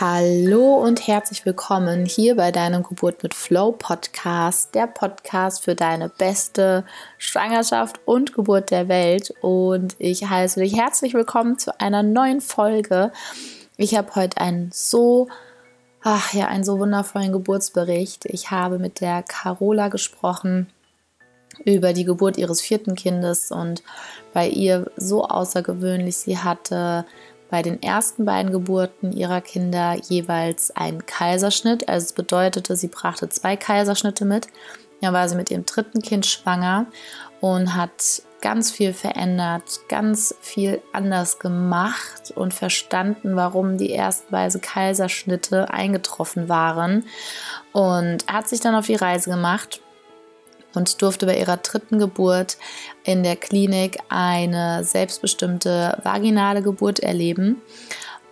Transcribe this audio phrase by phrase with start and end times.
[0.00, 6.08] Hallo und herzlich willkommen hier bei deinem Geburt mit Flow Podcast, der Podcast für deine
[6.08, 6.86] beste
[7.18, 9.34] Schwangerschaft und Geburt der Welt.
[9.42, 13.12] Und ich heiße dich herzlich willkommen zu einer neuen Folge.
[13.76, 15.28] Ich habe heute einen so,
[16.00, 18.24] ach ja, einen so wundervollen Geburtsbericht.
[18.24, 20.68] Ich habe mit der Carola gesprochen
[21.66, 23.82] über die Geburt ihres vierten Kindes und
[24.32, 26.16] bei ihr so außergewöhnlich.
[26.16, 27.04] Sie hatte
[27.52, 31.86] bei den ersten beiden Geburten ihrer Kinder jeweils einen Kaiserschnitt.
[31.86, 34.46] Also es bedeutete, sie brachte zwei Kaiserschnitte mit.
[35.02, 36.86] Dann war sie mit ihrem dritten Kind schwanger
[37.42, 44.62] und hat ganz viel verändert, ganz viel anders gemacht und verstanden, warum die ersten beiden
[44.62, 47.04] Kaiserschnitte eingetroffen waren.
[47.72, 49.82] Und hat sich dann auf die Reise gemacht
[50.74, 52.56] und durfte bei ihrer dritten Geburt
[53.04, 57.60] in der Klinik eine selbstbestimmte vaginale Geburt erleben.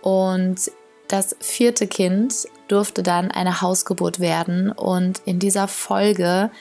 [0.01, 0.71] Und
[1.07, 4.71] das vierte Kind durfte dann eine Hausgeburt werden.
[4.71, 6.51] Und in dieser Folge,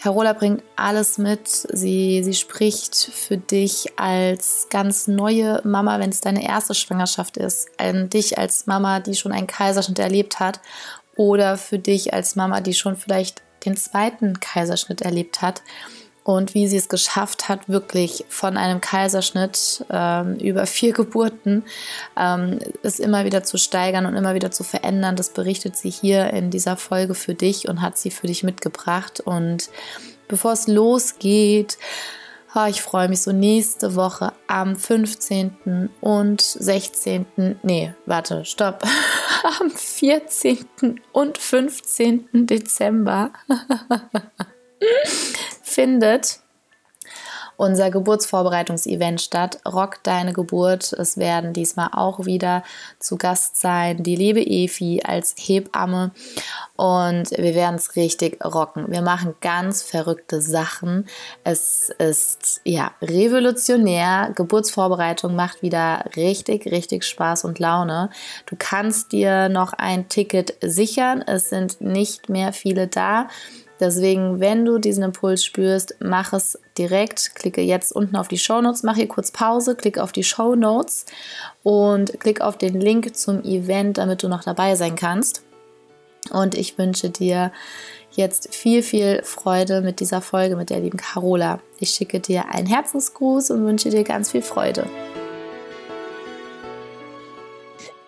[0.00, 1.48] Carola bringt alles mit.
[1.48, 7.68] Sie, sie spricht für dich als ganz neue Mama, wenn es deine erste Schwangerschaft ist,
[7.78, 10.60] an dich als Mama, die schon einen Kaiserschnitt erlebt hat,
[11.16, 15.62] oder für dich als Mama, die schon vielleicht den zweiten Kaiserschnitt erlebt hat
[16.24, 21.64] und wie sie es geschafft hat, wirklich von einem Kaiserschnitt ähm, über vier Geburten
[22.16, 25.16] ähm, es immer wieder zu steigern und immer wieder zu verändern.
[25.16, 29.20] Das berichtet sie hier in dieser Folge für dich und hat sie für dich mitgebracht.
[29.20, 29.70] Und
[30.28, 31.76] bevor es losgeht,
[32.68, 35.88] ich freue mich so nächste Woche am 15.
[36.02, 37.24] und 16.
[37.62, 38.82] Nee, warte, stopp.
[39.44, 41.00] am 14.
[41.12, 42.28] und 15.
[42.46, 43.32] Dezember
[45.62, 46.41] findet
[47.62, 49.60] unser Geburtsvorbereitungsevent statt.
[49.64, 50.92] Rock deine Geburt.
[50.92, 52.64] Es werden diesmal auch wieder
[52.98, 56.10] zu Gast sein die liebe Efi als Hebamme
[56.74, 58.90] und wir werden es richtig rocken.
[58.90, 61.06] Wir machen ganz verrückte Sachen.
[61.44, 64.32] Es ist ja revolutionär.
[64.34, 68.10] Geburtsvorbereitung macht wieder richtig, richtig Spaß und Laune.
[68.46, 71.22] Du kannst dir noch ein Ticket sichern.
[71.24, 73.28] Es sind nicht mehr viele da.
[73.82, 77.34] Deswegen, wenn du diesen Impuls spürst, mach es direkt.
[77.34, 80.54] Klicke jetzt unten auf die Show Notes, mach hier kurz Pause, klicke auf die Show
[80.54, 81.04] Notes
[81.64, 85.42] und klick auf den Link zum Event, damit du noch dabei sein kannst.
[86.30, 87.50] Und ich wünsche dir
[88.12, 91.58] jetzt viel, viel Freude mit dieser Folge mit der lieben Carola.
[91.80, 94.86] Ich schicke dir einen Herzensgruß und wünsche dir ganz viel Freude.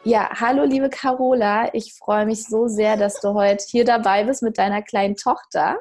[0.06, 4.42] Ja, hallo liebe Carola, ich freue mich so sehr, dass du heute hier dabei bist
[4.42, 5.78] mit deiner kleinen Tochter.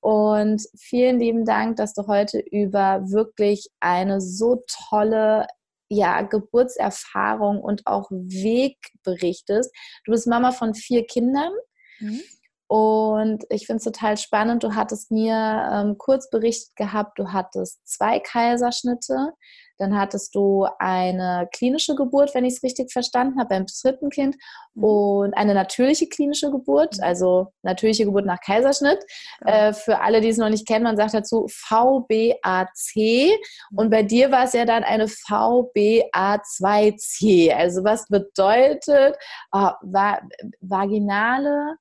[0.00, 5.46] Und vielen lieben Dank, dass du heute über wirklich eine so tolle
[5.88, 9.70] ja, Geburtserfahrung und auch Weg berichtest.
[10.06, 11.52] Du bist Mama von vier Kindern.
[12.00, 12.22] Mhm.
[12.72, 14.62] Und ich finde es total spannend.
[14.62, 19.34] Du hattest mir ähm, kurz berichtet gehabt, du hattest zwei Kaiserschnitte,
[19.76, 24.36] dann hattest du eine klinische Geburt, wenn ich es richtig verstanden habe, beim dritten Kind
[24.72, 24.84] mhm.
[24.84, 27.04] und eine natürliche klinische Geburt, mhm.
[27.04, 29.04] also natürliche Geburt nach Kaiserschnitt.
[29.46, 29.68] Ja.
[29.68, 33.36] Äh, für alle, die es noch nicht kennen, man sagt dazu VBAC
[33.76, 37.52] und bei dir war es ja dann eine VBA2C.
[37.52, 39.18] Also was bedeutet
[39.52, 40.22] oh, va
[40.62, 41.76] vaginale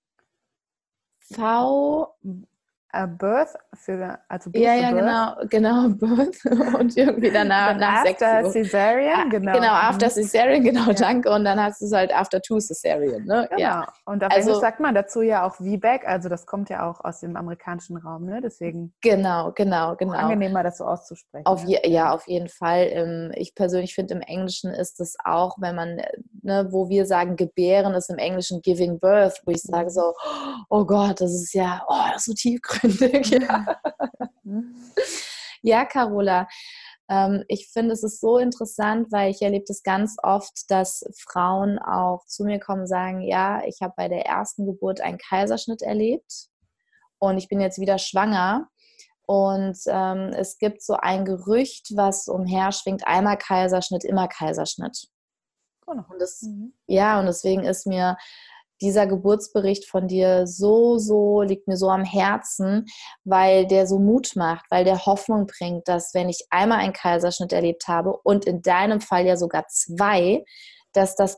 [1.31, 2.50] V
[2.93, 6.43] Uh, birth für also Birth Ja, ja, genau, genau, Birth
[6.77, 9.53] und irgendwie danach nach sechs After Cesarean, ah, genau.
[9.53, 10.11] Genau, after mhm.
[10.11, 10.93] Cesarean, genau, ja.
[10.93, 11.29] danke.
[11.31, 13.47] Und dann hast du es halt after two Cesarean, ne?
[13.49, 13.61] Genau.
[13.61, 13.87] Ja.
[14.03, 17.01] Und auf also, Englisch sagt man dazu ja auch VBAC, also das kommt ja auch
[17.05, 18.41] aus dem amerikanischen Raum, ne?
[18.43, 18.93] Deswegen.
[18.99, 20.11] Genau, genau, genau.
[20.11, 21.45] Angenehmer, das so auszusprechen.
[21.45, 22.89] Auf je, ja, auf jeden Fall.
[22.91, 26.01] Ähm, ich persönlich finde, im Englischen ist es auch, wenn man,
[26.43, 30.13] ne, wo wir sagen, gebären, ist im Englischen giving birth, wo ich sage so,
[30.69, 33.31] oh Gott, das ist ja, oh, das ist so tiefgründig tiefgründig.
[33.31, 33.81] Ja,
[35.61, 36.47] ja Carola.
[37.09, 41.79] Ähm, ich finde, es ist so interessant, weil ich erlebe das ganz oft, dass Frauen
[41.79, 45.81] auch zu mir kommen und sagen, ja, ich habe bei der ersten Geburt einen Kaiserschnitt
[45.81, 46.47] erlebt
[47.19, 48.69] und ich bin jetzt wieder schwanger.
[49.27, 55.07] Und ähm, es gibt so ein Gerücht, was umherschwingt, einmal Kaiserschnitt, immer Kaiserschnitt.
[55.85, 56.73] Und das, mhm.
[56.87, 58.17] Ja, und deswegen ist mir
[58.81, 62.85] dieser Geburtsbericht von dir so, so, liegt mir so am Herzen,
[63.23, 67.53] weil der so Mut macht, weil der Hoffnung bringt, dass wenn ich einmal einen Kaiserschnitt
[67.53, 70.43] erlebt habe und in deinem Fall ja sogar zwei,
[70.93, 71.37] dass das,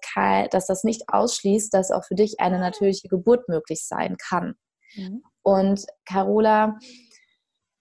[0.52, 4.56] dass das nicht ausschließt, dass auch für dich eine natürliche Geburt möglich sein kann.
[4.96, 5.24] Mhm.
[5.44, 6.78] Und Carola,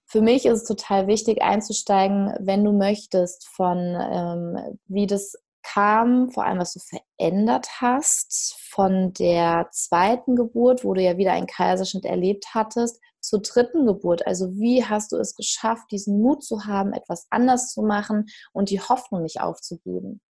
[0.05, 5.33] für mich ist es total wichtig einzusteigen, wenn du möchtest, von ähm, wie das
[5.73, 11.33] kam, vor allem was du verändert hast von der zweiten Geburt, wo du ja wieder
[11.33, 14.27] einen Kaiserschnitt erlebt hattest, zur dritten Geburt.
[14.27, 18.69] Also wie hast du es geschafft, diesen Mut zu haben, etwas anders zu machen und
[18.69, 20.21] die Hoffnung nicht aufzugeben?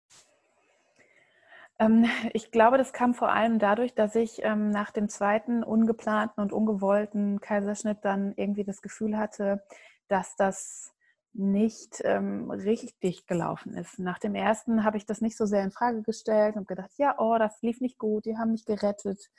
[1.78, 6.42] Ähm, ich glaube, das kam vor allem dadurch, dass ich ähm, nach dem zweiten ungeplanten
[6.42, 9.62] und ungewollten Kaiserschnitt dann irgendwie das Gefühl hatte,
[10.08, 10.92] dass das
[11.34, 13.98] nicht ähm, richtig gelaufen ist.
[13.98, 17.14] Nach dem ersten habe ich das nicht so sehr in Frage gestellt und gedacht, ja,
[17.18, 19.30] oh, das lief nicht gut, die haben mich gerettet.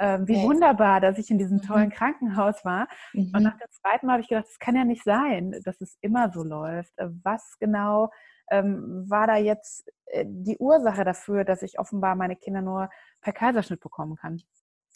[0.00, 0.46] Ähm, wie okay.
[0.46, 1.62] wunderbar, dass ich in diesem mhm.
[1.62, 2.86] tollen Krankenhaus war.
[3.14, 3.32] Mhm.
[3.34, 5.96] Und nach dem zweiten Mal habe ich gedacht, das kann ja nicht sein, dass es
[6.00, 6.96] immer so läuft.
[6.98, 8.10] Äh, was genau
[8.50, 12.90] ähm, war da jetzt äh, die Ursache dafür, dass ich offenbar meine Kinder nur
[13.20, 14.40] per Kaiserschnitt bekommen kann?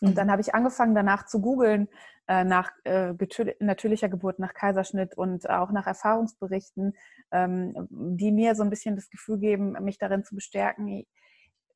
[0.03, 0.33] Und dann mhm.
[0.33, 1.89] habe ich angefangen, danach zu googeln,
[2.27, 3.15] äh, nach äh,
[3.61, 6.95] natürlicher Geburt, nach Kaiserschnitt und auch nach Erfahrungsberichten,
[7.31, 11.07] ähm, die mir so ein bisschen das Gefühl geben, mich darin zu bestärken,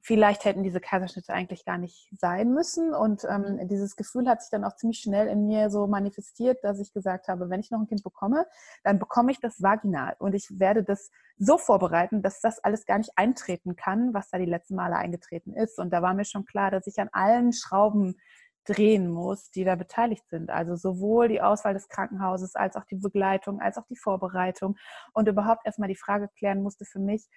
[0.06, 2.94] vielleicht hätten diese Kaiserschnitte eigentlich gar nicht sein müssen.
[2.94, 6.78] Und ähm, dieses Gefühl hat sich dann auch ziemlich schnell in mir so manifestiert, dass
[6.78, 8.46] ich gesagt habe, wenn ich noch ein Kind bekomme,
[8.84, 10.14] dann bekomme ich das vaginal.
[10.20, 14.38] Und ich werde das so vorbereiten, dass das alles gar nicht eintreten kann, was da
[14.38, 15.80] die letzten Male eingetreten ist.
[15.80, 18.14] Und da war mir schon klar, dass ich an allen Schrauben
[18.64, 20.50] drehen muss, die da beteiligt sind.
[20.50, 24.76] Also sowohl die Auswahl des Krankenhauses als auch die Begleitung, als auch die Vorbereitung
[25.12, 27.28] und überhaupt erstmal die Frage klären musste für mich,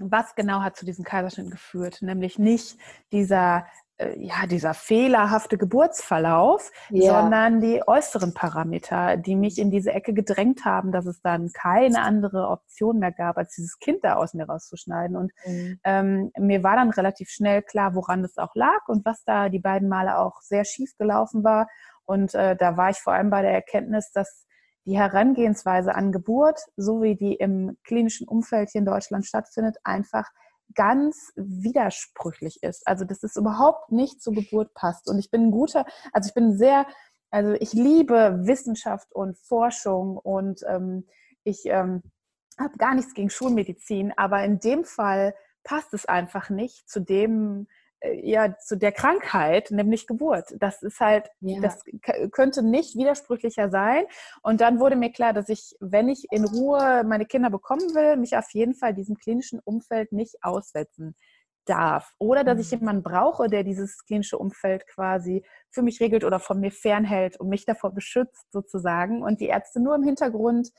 [0.00, 1.98] was genau hat zu diesem Kaiserschnitt geführt?
[2.00, 2.78] Nämlich nicht
[3.12, 3.66] dieser,
[3.98, 7.20] äh, ja, dieser fehlerhafte Geburtsverlauf, ja.
[7.20, 12.02] sondern die äußeren Parameter, die mich in diese Ecke gedrängt haben, dass es dann keine
[12.02, 15.16] andere Option mehr gab, als dieses Kind da aus mir rauszuschneiden.
[15.16, 15.80] Und mhm.
[15.84, 19.60] ähm, mir war dann relativ schnell klar, woran es auch lag und was da die
[19.60, 21.68] beiden Male auch sehr schief gelaufen war.
[22.06, 24.46] Und äh, da war ich vor allem bei der Erkenntnis, dass
[24.86, 30.28] die Herangehensweise an Geburt, so wie die im klinischen Umfeld hier in Deutschland stattfindet, einfach
[30.74, 32.86] ganz widersprüchlich ist.
[32.86, 35.08] Also dass es überhaupt nicht zur Geburt passt.
[35.08, 36.86] Und ich bin ein guter, also ich bin sehr,
[37.30, 41.06] also ich liebe Wissenschaft und Forschung und ähm,
[41.44, 42.02] ich ähm,
[42.58, 45.34] habe gar nichts gegen Schulmedizin, aber in dem Fall
[45.64, 47.66] passt es einfach nicht zu dem,
[48.22, 50.54] ja zu der Krankheit, nämlich Geburt.
[50.58, 51.60] Das ist halt, ja.
[51.60, 51.82] das
[52.32, 54.04] könnte nicht widersprüchlicher sein.
[54.42, 58.16] Und dann wurde mir klar, dass ich, wenn ich in Ruhe meine Kinder bekommen will,
[58.16, 61.14] mich auf jeden Fall diesem klinischen Umfeld nicht aussetzen
[61.66, 62.14] darf.
[62.18, 62.78] Oder dass ich mhm.
[62.78, 67.48] jemanden brauche, der dieses klinische Umfeld quasi für mich regelt oder von mir fernhält und
[67.48, 69.22] mich davor beschützt sozusagen.
[69.22, 70.70] Und die Ärzte nur im Hintergrund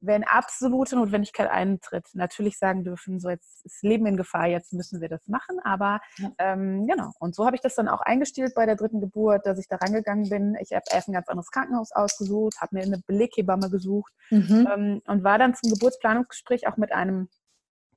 [0.00, 5.00] wenn absolute Notwendigkeit eintritt, natürlich sagen dürfen, so jetzt ist Leben in Gefahr, jetzt müssen
[5.00, 5.58] wir das machen.
[5.64, 6.30] Aber ja.
[6.38, 9.58] ähm, genau, und so habe ich das dann auch eingestellt bei der dritten Geburt, dass
[9.58, 10.56] ich da rangegangen bin.
[10.60, 14.68] Ich habe erst ein ganz anderes Krankenhaus ausgesucht, habe mir eine Beleghebamme gesucht mhm.
[14.72, 17.28] ähm, und war dann zum Geburtsplanungsgespräch auch mit einem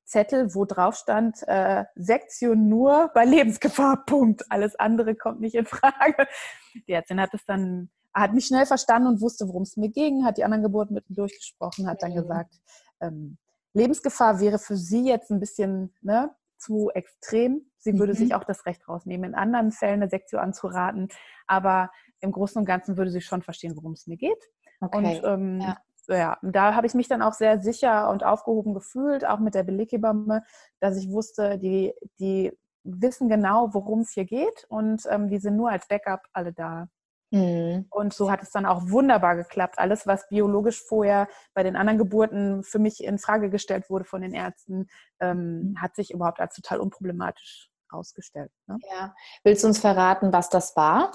[0.09, 4.43] Zettel, wo drauf stand, äh, Sektion nur bei Lebensgefahr, Punkt.
[4.49, 6.27] Alles andere kommt nicht in Frage.
[6.87, 10.25] Die Ärztin hat es dann hat mich schnell verstanden und wusste, worum es mir ging,
[10.25, 12.55] hat die anderen Geburten mit mir durchgesprochen, hat dann gesagt,
[13.01, 13.37] ähm,
[13.73, 17.65] Lebensgefahr wäre für sie jetzt ein bisschen ne, zu extrem.
[17.77, 18.17] Sie würde mhm.
[18.17, 21.07] sich auch das Recht rausnehmen, in anderen Fällen eine Sektion anzuraten,
[21.47, 24.49] aber im Großen und Ganzen würde sie schon verstehen, worum es mir geht.
[24.81, 24.97] Okay.
[24.97, 25.77] Und ähm, ja.
[26.07, 26.37] ja.
[26.41, 30.43] da habe ich mich dann auch sehr sicher und aufgehoben gefühlt, auch mit der Beleghebamme,
[30.79, 32.51] dass ich wusste, die, die
[32.83, 36.87] wissen genau, worum es hier geht und ähm, die sind nur als Backup alle da.
[37.31, 37.85] Mhm.
[37.89, 39.77] Und so hat es dann auch wunderbar geklappt.
[39.77, 44.21] Alles, was biologisch vorher bei den anderen Geburten für mich in Frage gestellt wurde von
[44.21, 44.87] den Ärzten,
[45.19, 48.51] ähm, hat sich überhaupt als total unproblematisch herausgestellt.
[48.67, 48.77] Ne?
[48.89, 49.15] Ja.
[49.43, 51.11] Willst du uns verraten, was das war?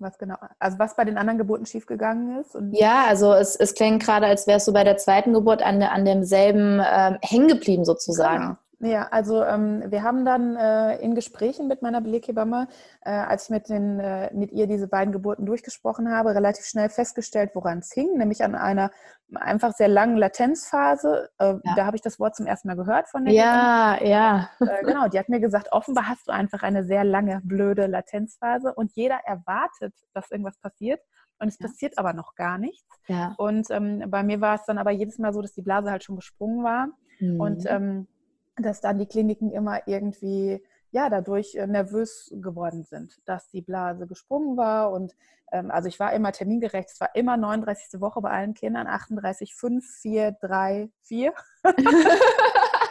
[0.00, 2.56] Was genau, also was bei den anderen Geburten schiefgegangen ist?
[2.72, 6.04] ja, also es, es klingt gerade, als wärst du bei der zweiten Geburt an, an
[6.04, 8.42] demselben ähm, hängen geblieben sozusagen.
[8.42, 8.56] Genau.
[8.84, 12.68] Ja, also ähm, wir haben dann äh, in Gesprächen mit meiner Beleghebamme,
[13.00, 16.90] äh, als ich mit, den, äh, mit ihr diese beiden Geburten durchgesprochen habe, relativ schnell
[16.90, 18.90] festgestellt, woran es hing, nämlich an einer
[19.34, 21.30] einfach sehr langen Latenzphase.
[21.38, 21.74] Äh, ja.
[21.76, 23.32] Da habe ich das Wort zum ersten Mal gehört von der.
[23.32, 24.10] Ja, Hebamme.
[24.10, 24.50] ja.
[24.60, 28.74] Äh, genau, die hat mir gesagt, offenbar hast du einfach eine sehr lange, blöde Latenzphase
[28.74, 31.00] und jeder erwartet, dass irgendwas passiert.
[31.38, 31.66] Und es ja.
[31.66, 32.86] passiert aber noch gar nichts.
[33.08, 33.34] Ja.
[33.38, 36.04] Und ähm, bei mir war es dann aber jedes Mal so, dass die Blase halt
[36.04, 36.88] schon gesprungen war.
[37.18, 37.40] Mhm.
[37.40, 38.06] Und ähm,
[38.56, 44.06] dass dann die Kliniken immer irgendwie ja dadurch äh, nervös geworden sind, dass die Blase
[44.06, 45.14] gesprungen war und
[45.52, 48.00] ähm, also ich war immer termingerecht, es war immer 39.
[48.00, 51.34] Woche bei allen Kindern, 38, 5, 4, 3, 4.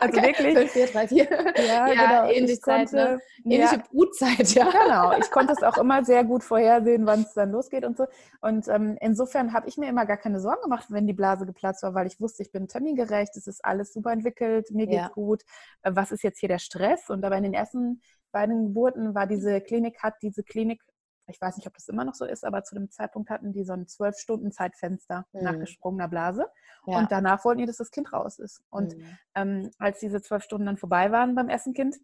[0.03, 0.57] Also wirklich.
[0.57, 1.23] 5, 4, 3, 4.
[1.23, 2.31] Ja, ja genau.
[2.31, 3.21] Ähnliche Zeit, konnte, ne?
[3.45, 4.69] Ähnliche ja, Brutzeit, ja.
[4.69, 5.17] Genau.
[5.17, 8.05] Ich konnte es auch immer sehr gut vorhersehen, wann es dann losgeht und so.
[8.41, 11.83] Und ähm, insofern habe ich mir immer gar keine Sorgen gemacht, wenn die Blase geplatzt
[11.83, 15.09] war, weil ich wusste, ich bin termingerecht, es ist alles super entwickelt, mir geht's ja.
[15.09, 15.43] gut.
[15.81, 17.09] Äh, was ist jetzt hier der Stress?
[17.09, 20.81] Und dabei in den ersten beiden Geburten war diese Klinik, hat diese Klinik
[21.27, 23.63] ich weiß nicht, ob das immer noch so ist, aber zu dem Zeitpunkt hatten die
[23.63, 25.43] so ein zwölf Stunden Zeitfenster mhm.
[25.43, 26.47] nach gesprungener Blase.
[26.85, 26.97] Ja.
[26.97, 28.61] Und danach wollten die, dass das Kind raus ist.
[28.69, 29.17] Und mhm.
[29.35, 31.95] ähm, als diese zwölf Stunden dann vorbei waren beim ersten Kind,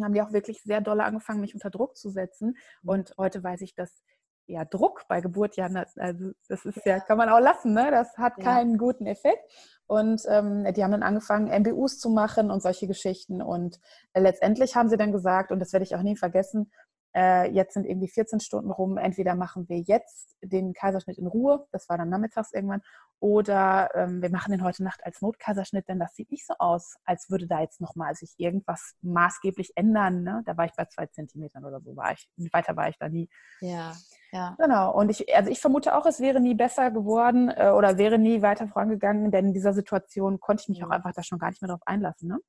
[0.00, 2.56] haben die auch wirklich sehr doll angefangen, mich unter Druck zu setzen.
[2.82, 2.88] Mhm.
[2.88, 4.02] Und heute weiß ich, dass
[4.46, 7.90] ja Druck bei Geburt ja, also das ist ja, kann man auch lassen, ne?
[7.90, 8.44] Das hat ja.
[8.44, 9.42] keinen guten Effekt.
[9.86, 13.42] Und ähm, die haben dann angefangen, MBUs zu machen und solche Geschichten.
[13.42, 13.78] Und
[14.14, 16.72] äh, letztendlich haben sie dann gesagt, und das werde ich auch nie vergessen,
[17.14, 21.66] äh, jetzt sind irgendwie 14 Stunden rum, entweder machen wir jetzt den Kaiserschnitt in Ruhe,
[21.72, 22.82] das war dann nachmittags irgendwann,
[23.22, 26.96] oder ähm, wir machen den heute Nacht als Notkaiserschnitt, denn das sieht nicht so aus,
[27.04, 30.24] als würde da jetzt nochmal sich irgendwas maßgeblich ändern.
[30.24, 30.42] Ne?
[30.44, 32.28] Da war ich bei zwei Zentimetern oder so, war ich.
[32.52, 33.28] Weiter war ich da nie.
[33.60, 33.92] Ja,
[34.32, 34.56] ja.
[34.58, 34.92] Genau.
[34.92, 38.42] Und ich, also ich vermute auch, es wäre nie besser geworden äh, oder wäre nie
[38.42, 40.94] weiter vorangegangen, denn in dieser Situation konnte ich mich auch mhm.
[40.94, 42.28] einfach da schon gar nicht mehr drauf einlassen.
[42.28, 42.40] Ne?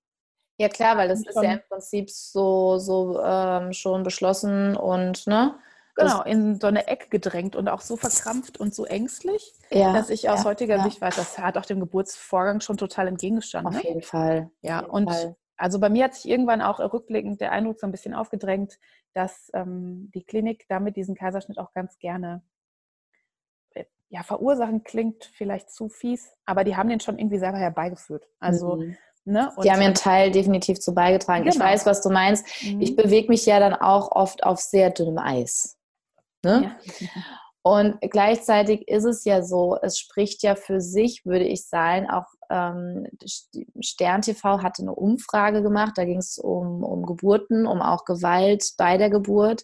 [0.57, 5.55] Ja, klar, weil das ist ja im Prinzip so, so ähm, schon beschlossen und, ne?
[5.95, 10.10] Genau, in so eine Ecke gedrängt und auch so verkrampft und so ängstlich, ja, dass
[10.10, 10.83] ich aus ja, heutiger ja.
[10.83, 13.75] Sicht weiß, das hat auch dem Geburtsvorgang schon total entgegengestanden.
[13.75, 13.88] Auf ne?
[13.88, 14.50] jeden Fall.
[14.62, 15.36] Ja, jeden und Fall.
[15.55, 18.79] also bei mir hat sich irgendwann auch rückblickend der Eindruck so ein bisschen aufgedrängt,
[19.13, 22.41] dass ähm, die Klinik damit diesen Kaiserschnitt auch ganz gerne
[23.75, 28.27] äh, ja, verursachen klingt vielleicht zu fies, aber die haben den schon irgendwie selber herbeigeführt.
[28.39, 28.98] Also mhm.
[29.25, 29.51] Ne?
[29.63, 31.43] die haben ihren Teil definitiv zu beigetragen.
[31.43, 31.55] Genau.
[31.55, 32.45] Ich weiß, was du meinst.
[32.61, 32.81] Mhm.
[32.81, 35.77] Ich bewege mich ja dann auch oft auf sehr dünnem Eis.
[36.43, 36.75] Ne?
[36.99, 37.07] Ja.
[37.65, 42.25] Und gleichzeitig ist es ja so, es spricht ja für sich, würde ich sagen, auch
[42.49, 43.07] ähm,
[43.79, 48.73] Stern TV hatte eine Umfrage gemacht, da ging es um, um Geburten, um auch Gewalt
[48.77, 49.63] bei der Geburt.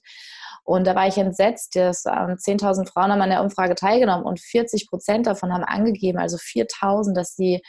[0.63, 4.39] Und da war ich entsetzt, dass ähm, 10.000 Frauen haben an der Umfrage teilgenommen und
[4.39, 7.61] 40 Prozent davon haben angegeben, also 4.000, dass sie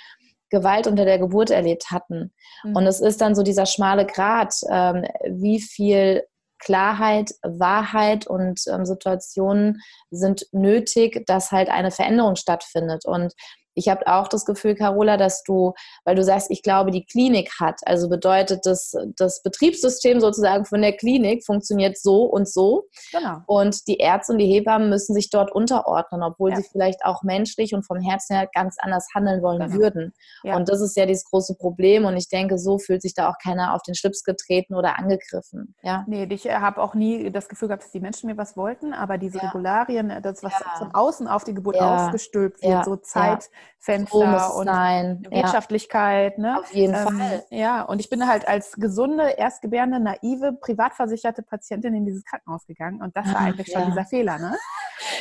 [0.51, 2.33] Gewalt unter der Geburt erlebt hatten.
[2.65, 2.77] Mhm.
[2.77, 6.25] Und es ist dann so dieser schmale Grat, ähm, wie viel
[6.61, 9.81] Klarheit, Wahrheit und ähm, Situationen
[10.11, 13.07] sind nötig, dass halt eine Veränderung stattfindet.
[13.07, 13.33] Und
[13.81, 15.73] ich habe auch das Gefühl, Carola, dass du,
[16.05, 20.83] weil du sagst, ich glaube, die Klinik hat, also bedeutet das, das Betriebssystem sozusagen von
[20.83, 22.85] der Klinik funktioniert so und so.
[23.11, 23.39] Genau.
[23.47, 26.57] Und die Ärzte und die Hebammen müssen sich dort unterordnen, obwohl ja.
[26.57, 29.81] sie vielleicht auch menschlich und vom Herzen her ganz anders handeln wollen genau.
[29.81, 30.13] würden.
[30.45, 30.57] Ja.
[30.57, 32.05] Und das ist ja dieses große Problem.
[32.05, 35.75] Und ich denke, so fühlt sich da auch keiner auf den Schlips getreten oder angegriffen.
[35.83, 36.05] Ja.
[36.07, 38.93] Nee, ich äh, habe auch nie das Gefühl gehabt, dass die Menschen mir was wollten,
[38.93, 39.45] aber diese ja.
[39.45, 45.27] Regularien, das, was von außen auf die Geburt ausgestülpt wird, so Zeit, Fenster und sein.
[45.31, 46.39] Wirtschaftlichkeit.
[46.39, 46.59] Ne?
[46.59, 47.45] Auf jeden ähm, Fall.
[47.51, 53.01] Ja, und ich bin halt als gesunde, erstgebärende, naive, privatversicherte Patientin in dieses Krankenhaus gegangen
[53.01, 53.81] und das war Ach, eigentlich ja.
[53.81, 54.39] schon dieser Fehler.
[54.39, 54.57] Ne?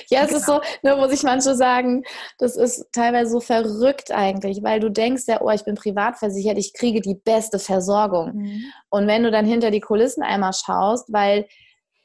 [0.10, 0.40] Ja, es genau.
[0.40, 2.04] ist so, nur muss ich manche sagen,
[2.38, 6.74] das ist teilweise so verrückt eigentlich, weil du denkst ja, oh, ich bin privatversichert, ich
[6.74, 8.34] kriege die beste Versorgung.
[8.36, 8.64] Mhm.
[8.90, 11.48] Und wenn du dann hinter die Kulissen einmal schaust, weil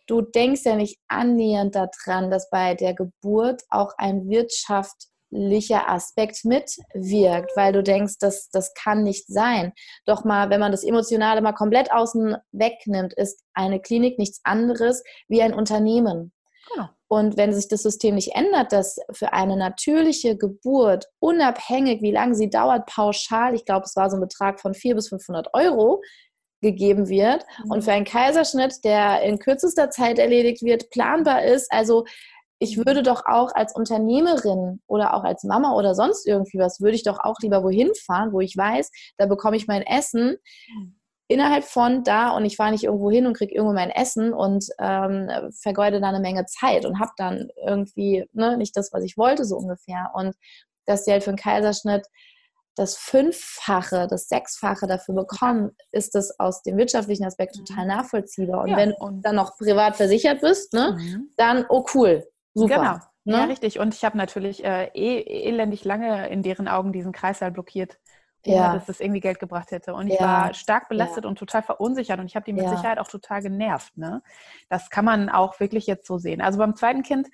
[0.07, 6.45] du denkst ja nicht annähernd daran, dass bei der Geburt auch ein Wirtschaft menschlicher Aspekt
[6.45, 9.73] mitwirkt, weil du denkst, das, das kann nicht sein.
[10.07, 15.03] Doch mal, wenn man das Emotionale mal komplett außen wegnimmt, ist eine Klinik nichts anderes
[15.29, 16.33] wie ein Unternehmen.
[16.73, 16.89] Genau.
[17.09, 22.35] Und wenn sich das System nicht ändert, dass für eine natürliche Geburt, unabhängig wie lange
[22.35, 26.01] sie dauert, pauschal, ich glaube, es war so ein Betrag von 400 bis 500 Euro,
[26.65, 27.71] gegeben wird mhm.
[27.71, 31.71] und für einen Kaiserschnitt, der in kürzester Zeit erledigt wird, planbar ist.
[31.71, 32.07] Also
[32.59, 36.95] ich würde doch auch als Unternehmerin oder auch als Mama oder sonst irgendwie was, würde
[36.95, 40.37] ich doch auch lieber wohin fahren, wo ich weiß, da bekomme ich mein Essen
[41.29, 44.67] innerhalb von da und ich fahre nicht irgendwo hin und kriege irgendwo mein Essen und
[44.79, 45.31] ähm,
[45.63, 49.45] vergeude da eine Menge Zeit und habe dann irgendwie ne, nicht das, was ich wollte,
[49.45, 50.11] so ungefähr.
[50.15, 50.35] Und
[50.87, 52.07] dass die halt für einen Kaiserschnitt
[52.77, 58.63] das Fünffache, das Sechsfache dafür bekommen, ist das aus dem wirtschaftlichen Aspekt total nachvollziehbar.
[58.63, 61.31] Und ja, wenn du dann noch privat versichert bist, ne, mhm.
[61.37, 62.77] dann, oh cool, Super.
[62.77, 62.99] Genau.
[63.25, 63.43] Ne?
[63.43, 63.79] Ja, richtig.
[63.79, 67.99] Und ich habe natürlich äh, eh, elendig lange in deren Augen diesen Kreißsaal blockiert,
[68.47, 68.75] ohne ja.
[68.75, 69.95] dass das irgendwie Geld gebracht hätte.
[69.95, 70.27] Und ich ja.
[70.27, 71.31] war stark belastet ja.
[71.31, 73.97] und total verunsichert und ich habe die mit Sicherheit auch total genervt.
[73.97, 74.23] Ne?
[74.69, 76.43] Das kann man auch wirklich jetzt so sehen.
[76.43, 77.29] Also beim zweiten Kind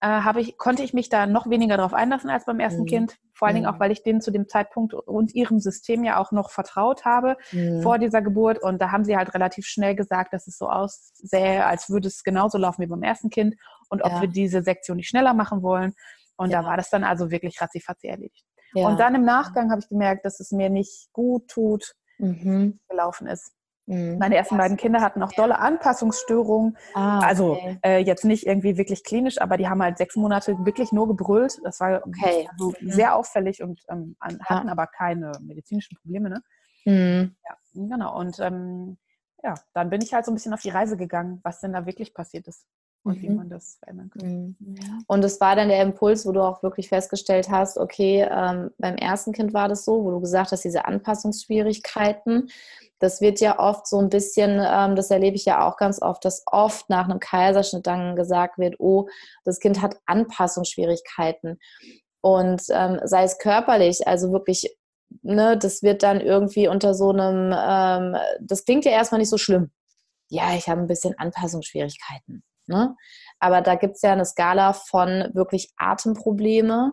[0.00, 2.86] äh, ich, konnte ich mich da noch weniger darauf einlassen als beim ersten mhm.
[2.86, 3.16] Kind.
[3.32, 3.62] Vor allen mhm.
[3.62, 7.04] Dingen auch, weil ich denen zu dem Zeitpunkt und ihrem System ja auch noch vertraut
[7.04, 7.82] habe mhm.
[7.82, 8.62] vor dieser Geburt.
[8.62, 12.24] Und da haben sie halt relativ schnell gesagt, dass es so aussähe, als würde es
[12.24, 13.56] genauso laufen wie beim ersten Kind
[13.88, 14.20] und ob ja.
[14.22, 15.94] wir diese Sektion nicht schneller machen wollen.
[16.36, 16.60] Und ja.
[16.60, 18.44] da war das dann also wirklich ratzifatzi erledigt.
[18.74, 18.86] Ja.
[18.86, 22.78] Und dann im Nachgang habe ich gemerkt, dass es mir nicht gut tut, mhm.
[22.88, 23.52] gelaufen ist.
[23.86, 24.18] Mhm.
[24.18, 26.76] Meine ersten beiden Kinder hatten auch dolle Anpassungsstörungen.
[26.94, 27.66] Ah, also, okay.
[27.66, 31.06] Also äh, jetzt nicht irgendwie wirklich klinisch, aber die haben halt sechs Monate wirklich nur
[31.08, 31.58] gebrüllt.
[31.64, 32.48] Das war okay.
[32.52, 32.90] also mhm.
[32.90, 34.72] sehr auffällig und ähm, hatten ja.
[34.72, 36.30] aber keine medizinischen Probleme.
[36.30, 36.42] Ne?
[36.84, 37.36] Mhm.
[37.44, 38.18] Ja, genau.
[38.18, 38.98] Und ähm,
[39.42, 41.86] ja, dann bin ich halt so ein bisschen auf die Reise gegangen, was denn da
[41.86, 42.66] wirklich passiert ist
[43.06, 43.22] und mhm.
[43.22, 44.56] wie man das verändern kann.
[44.58, 45.04] Mhm.
[45.06, 48.96] Und es war dann der Impuls, wo du auch wirklich festgestellt hast, okay, ähm, beim
[48.96, 52.48] ersten Kind war das so, wo du gesagt hast, diese Anpassungsschwierigkeiten,
[52.98, 56.24] das wird ja oft so ein bisschen, ähm, das erlebe ich ja auch ganz oft,
[56.24, 59.08] dass oft nach einem Kaiserschnitt dann gesagt wird, oh,
[59.44, 61.58] das Kind hat Anpassungsschwierigkeiten.
[62.22, 64.76] Und ähm, sei es körperlich, also wirklich,
[65.22, 69.38] ne, das wird dann irgendwie unter so einem, ähm, das klingt ja erstmal nicht so
[69.38, 69.70] schlimm.
[70.28, 72.42] Ja, ich habe ein bisschen Anpassungsschwierigkeiten.
[72.66, 72.94] Ne?
[73.38, 76.92] Aber da gibt es ja eine Skala von wirklich Atemprobleme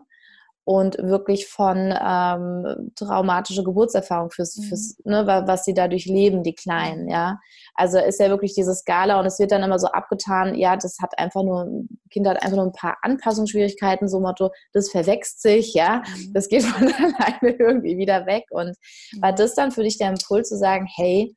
[0.64, 4.62] und wirklich von ähm, traumatische Geburtserfahrung fürs, mhm.
[4.62, 7.38] fürs ne, was sie dadurch leben, die Kleinen, ja.
[7.74, 10.98] Also ist ja wirklich diese Skala und es wird dann immer so abgetan, ja, das
[11.02, 15.74] hat einfach nur, Kind hat einfach nur ein paar Anpassungsschwierigkeiten, so Motto, das verwächst sich,
[15.74, 16.32] ja, mhm.
[16.32, 18.44] das geht von alleine irgendwie wieder weg.
[18.50, 18.74] Und
[19.12, 19.22] mhm.
[19.22, 21.36] war das dann für dich der Impuls zu sagen, hey,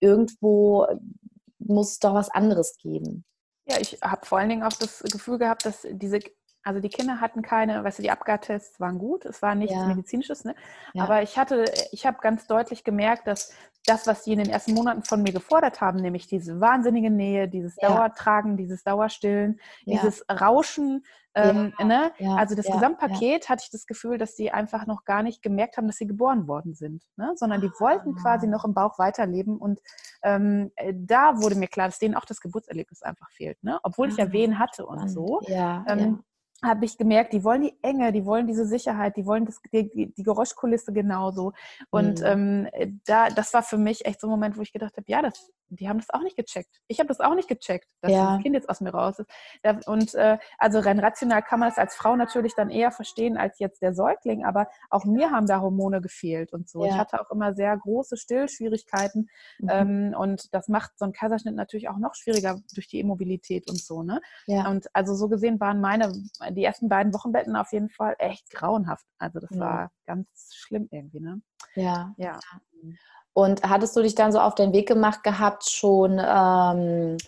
[0.00, 0.86] irgendwo
[1.58, 3.24] muss es doch was anderes geben?
[3.68, 6.20] Ja, ich habe vor allen Dingen auch das Gefühl gehabt, dass diese
[6.66, 9.86] also die Kinder hatten keine, weißt du, die Abgartests waren gut, es war nichts ja.
[9.86, 10.56] Medizinisches, ne?
[10.94, 11.04] Ja.
[11.04, 13.54] Aber ich hatte, ich habe ganz deutlich gemerkt, dass
[13.86, 17.46] das, was die in den ersten Monaten von mir gefordert haben, nämlich diese wahnsinnige Nähe,
[17.46, 17.88] dieses ja.
[17.88, 21.04] Dauertragen, dieses Dauerstillen, dieses Rauschen,
[21.36, 22.12] ähm, ne?
[22.36, 25.86] also das Gesamtpaket hatte ich das Gefühl, dass die einfach noch gar nicht gemerkt haben,
[25.86, 27.32] dass sie geboren worden sind, ne?
[27.36, 28.22] sondern die wollten ah.
[28.22, 29.80] quasi noch im Bauch weiterleben und
[30.22, 33.78] ähm, äh, da wurde mir klar, dass denen auch das Geburtserlebnis einfach fehlt, ne?
[33.82, 35.40] obwohl ich ja ah, Wehen hatte und so.
[35.46, 36.24] Ja, ähm,
[36.62, 40.12] habe ich gemerkt, die wollen die Enge, die wollen diese Sicherheit, die wollen das, die,
[40.16, 41.52] die Geräuschkulisse genauso.
[41.90, 42.68] Und mhm.
[42.74, 45.22] ähm, da, das war für mich echt so ein Moment, wo ich gedacht habe, ja,
[45.22, 46.80] das, die haben das auch nicht gecheckt.
[46.86, 48.34] Ich habe das auch nicht gecheckt, dass ja.
[48.34, 49.88] das Kind jetzt aus mir raus ist.
[49.88, 53.58] Und äh, also rein rational kann man das als Frau natürlich dann eher verstehen als
[53.58, 56.84] jetzt der Säugling, aber auch mir haben da Hormone gefehlt und so.
[56.84, 56.90] Ja.
[56.90, 59.68] Ich hatte auch immer sehr große Stillschwierigkeiten mhm.
[59.70, 63.78] ähm, und das macht so ein Kaiserschnitt natürlich auch noch schwieriger durch die Immobilität und
[63.78, 64.02] so.
[64.02, 64.20] Ne?
[64.46, 64.68] Ja.
[64.70, 66.12] Und also so gesehen waren meine,
[66.50, 69.06] die ersten beiden Wochenbetten auf jeden Fall echt grauenhaft.
[69.18, 69.60] Also das mhm.
[69.60, 71.20] war ganz schlimm irgendwie.
[71.20, 71.40] Ne?
[71.74, 72.14] Ja.
[72.16, 72.38] Ja.
[73.32, 77.18] Und hattest du dich dann so auf den Weg gemacht gehabt, schon ähm,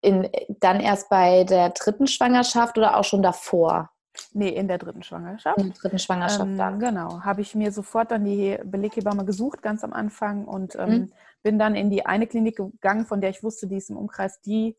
[0.00, 0.28] in,
[0.60, 3.90] dann erst bei der dritten Schwangerschaft oder auch schon davor?
[4.32, 5.58] Nee, in der dritten Schwangerschaft.
[5.58, 6.78] In der dritten Schwangerschaft ähm, dann.
[6.78, 7.22] Genau.
[7.22, 11.12] Habe ich mir sofort dann die Beleghebamme gesucht, ganz am Anfang, und ähm, mhm.
[11.42, 14.40] bin dann in die eine Klinik gegangen, von der ich wusste, die ist im Umkreis
[14.40, 14.76] die,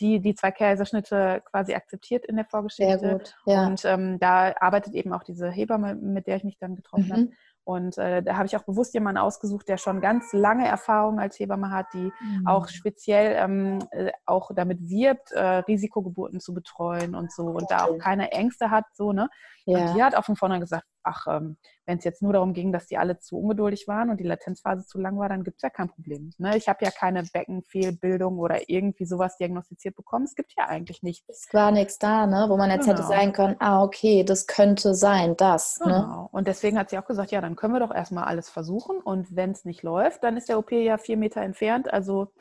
[0.00, 2.98] die die zwei Kaiserschnitte quasi akzeptiert in der Vorgeschichte.
[2.98, 3.36] Sehr gut.
[3.46, 3.66] Ja.
[3.66, 7.12] Und ähm, da arbeitet eben auch diese Hebamme, mit der ich mich dann getroffen mhm.
[7.12, 7.28] habe.
[7.64, 11.38] Und äh, da habe ich auch bewusst jemanden ausgesucht, der schon ganz lange Erfahrung als
[11.38, 12.46] Hebamme hat, die mhm.
[12.46, 17.84] auch speziell ähm, äh, auch damit wirbt, äh, Risikogeburten zu betreuen und so und da
[17.84, 19.28] auch keine Ängste hat, so, ne?
[19.64, 19.78] Ja.
[19.78, 22.72] Und die hat auch von vornherein gesagt, ach, ähm, wenn es jetzt nur darum ging,
[22.72, 25.62] dass die alle zu ungeduldig waren und die Latenzphase zu lang war, dann gibt es
[25.62, 26.32] ja kein Problem.
[26.38, 26.56] Ne?
[26.56, 30.24] Ich habe ja keine Beckenfehlbildung oder irgendwie sowas diagnostiziert bekommen.
[30.24, 31.28] Es gibt ja eigentlich nichts.
[31.28, 32.46] Es war nichts da, ne?
[32.48, 32.98] wo man jetzt genau.
[32.98, 35.80] hätte sagen können, ah, okay, das könnte sein, das.
[35.80, 35.86] Ne?
[35.86, 36.22] Genau.
[36.22, 36.28] Ne?
[36.32, 38.98] Und deswegen hat sie auch gesagt, ja, dann können wir doch erstmal alles versuchen.
[38.98, 41.92] Und wenn es nicht läuft, dann ist der OP ja vier Meter entfernt.
[41.92, 42.32] Also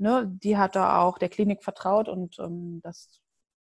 [0.00, 3.20] ne, die hat da auch der Klinik vertraut und ähm, das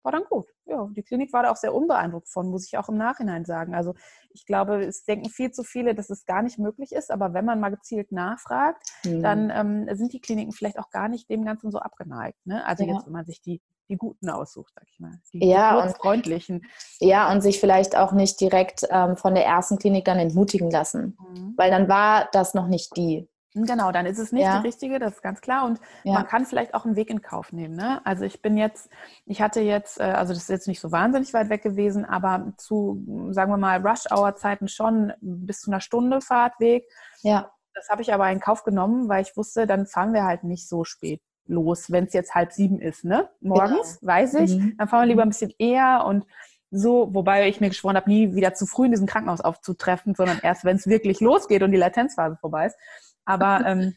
[0.05, 0.47] war dann gut.
[0.65, 3.73] Ja, die Klinik war da auch sehr unbeeindruckt von, muss ich auch im Nachhinein sagen.
[3.73, 3.93] Also
[4.31, 7.45] ich glaube, es denken viel zu viele, dass es gar nicht möglich ist, aber wenn
[7.45, 9.21] man mal gezielt nachfragt, mhm.
[9.21, 12.37] dann ähm, sind die Kliniken vielleicht auch gar nicht dem Ganzen so abgeneigt.
[12.45, 12.65] Ne?
[12.65, 12.93] Also ja.
[12.93, 15.19] jetzt, wenn man sich die die guten aussucht, sag ich mal.
[15.33, 16.65] Die ja, und, freundlichen.
[16.99, 21.17] Ja, und sich vielleicht auch nicht direkt ähm, von der ersten Klinik dann entmutigen lassen.
[21.19, 21.53] Mhm.
[21.55, 23.29] Weil dann war das noch nicht die.
[23.55, 24.59] Genau, dann ist es nicht ja.
[24.59, 25.65] die richtige, das ist ganz klar.
[25.65, 26.13] Und ja.
[26.13, 27.75] man kann vielleicht auch einen Weg in Kauf nehmen.
[27.75, 28.05] Ne?
[28.05, 28.89] Also ich bin jetzt,
[29.25, 32.53] ich hatte jetzt, äh, also das ist jetzt nicht so wahnsinnig weit weg gewesen, aber
[32.57, 36.85] zu, sagen wir mal, Rush-Hour-Zeiten schon bis zu einer Stunde Fahrtweg.
[37.21, 37.51] Ja.
[37.73, 40.67] Das habe ich aber in Kauf genommen, weil ich wusste, dann fahren wir halt nicht
[40.67, 43.29] so spät los, wenn es jetzt halb sieben ist, ne?
[43.39, 44.11] Morgens, genau.
[44.11, 44.57] weiß ich.
[44.57, 44.75] Mhm.
[44.77, 46.25] Dann fahren wir lieber ein bisschen eher und
[46.71, 50.39] so, wobei ich mir geschworen habe, nie wieder zu früh in diesem Krankenhaus aufzutreffen, sondern
[50.41, 52.77] erst, wenn es wirklich losgeht und die Latenzphase vorbei ist.
[53.25, 53.95] Aber ähm,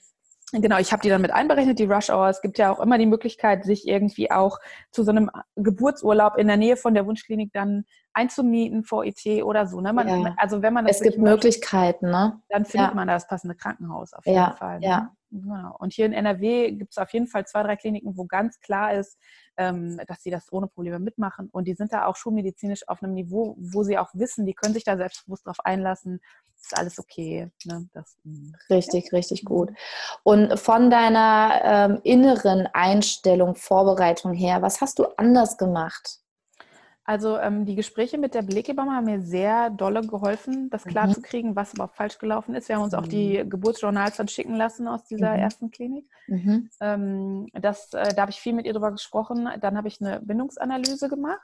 [0.52, 2.28] Genau, ich habe die dann mit einberechnet, die Rush Hour.
[2.28, 4.58] Es gibt ja auch immer die Möglichkeit, sich irgendwie auch
[4.90, 9.66] zu so einem Geburtsurlaub in der Nähe von der Wunschklinik dann einzumieten vor IT oder
[9.66, 9.82] so.
[9.82, 9.92] Ne?
[9.92, 10.34] Man, ja.
[10.38, 12.40] Also wenn man es gibt Möglichkeiten, ne?
[12.48, 12.94] Dann findet ja.
[12.94, 14.52] man das passende Krankenhaus auf jeden ja.
[14.52, 14.80] Fall.
[14.80, 14.86] Ne?
[14.86, 15.76] Ja, Genau.
[15.78, 18.94] Und hier in NRW gibt es auf jeden Fall zwei, drei Kliniken, wo ganz klar
[18.94, 19.18] ist,
[19.58, 21.48] ähm, dass sie das ohne Probleme mitmachen.
[21.50, 24.72] Und die sind da auch schulmedizinisch auf einem Niveau, wo sie auch wissen, die können
[24.72, 26.20] sich da selbstbewusst drauf einlassen.
[26.56, 27.50] Ist alles okay.
[27.64, 27.88] Ne?
[27.92, 29.18] Das, mm, richtig, ja.
[29.18, 29.70] richtig gut.
[30.22, 36.20] Und von deiner ähm, inneren Einstellung, Vorbereitung her, was hast du anders gemacht?
[37.08, 41.56] Also ähm, die Gespräche mit der Beleghebamme haben mir sehr dolle geholfen, das klarzukriegen, mhm.
[41.56, 42.68] was überhaupt falsch gelaufen ist.
[42.68, 43.48] Wir haben uns auch die mhm.
[43.48, 45.38] Geburtsjournals dann schicken lassen aus dieser mhm.
[45.38, 46.04] ersten Klinik.
[46.26, 46.68] Mhm.
[46.82, 49.48] Ähm, das, äh, da habe ich viel mit ihr drüber gesprochen.
[49.58, 51.40] Dann habe ich eine Bindungsanalyse gemacht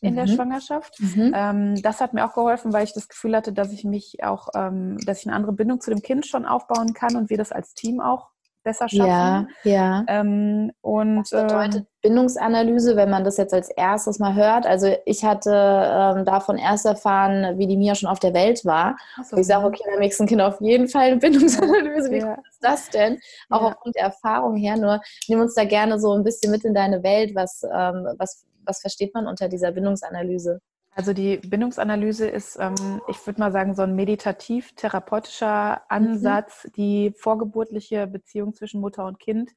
[0.00, 0.34] in der mhm.
[0.36, 0.96] Schwangerschaft.
[1.16, 4.50] Ähm, das hat mir auch geholfen, weil ich das Gefühl hatte, dass ich mich auch,
[4.54, 7.50] ähm, dass ich eine andere Bindung zu dem Kind schon aufbauen kann und wir das
[7.50, 8.28] als Team auch
[8.62, 9.06] besser schaffen.
[9.06, 10.04] Ja, ja.
[10.08, 14.66] Ähm, und Was bedeutet äh, Bindungsanalyse, wenn man das jetzt als erstes mal hört?
[14.66, 18.96] Also ich hatte ähm, davon erst erfahren, wie die Mia schon auf der Welt war.
[19.24, 22.10] So, ich sage, okay, beim nächsten Kind auf jeden Fall eine Bindungsanalyse.
[22.10, 22.34] Wie ja.
[22.34, 23.18] ist das denn?
[23.48, 23.68] Auch ja.
[23.68, 24.76] aufgrund der Erfahrung her.
[24.76, 27.34] Nur nimm uns da gerne so ein bisschen mit in deine Welt.
[27.34, 30.60] Was, ähm, was, was versteht man unter dieser Bindungsanalyse?
[31.00, 35.80] Also die Bindungsanalyse ist, ähm, ich würde mal sagen, so ein meditativ-therapeutischer.
[35.90, 36.72] Ansatz, mhm.
[36.72, 39.52] die vorgeburtliche Beziehung zwischen Mutter und Kind.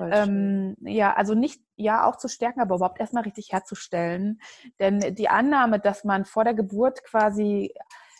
[0.00, 4.40] Ähm, ja, also nicht ja auch zu stärken, aber überhaupt erstmal richtig herzustellen.
[4.80, 7.72] Denn die Annahme, dass man vor der Geburt quasi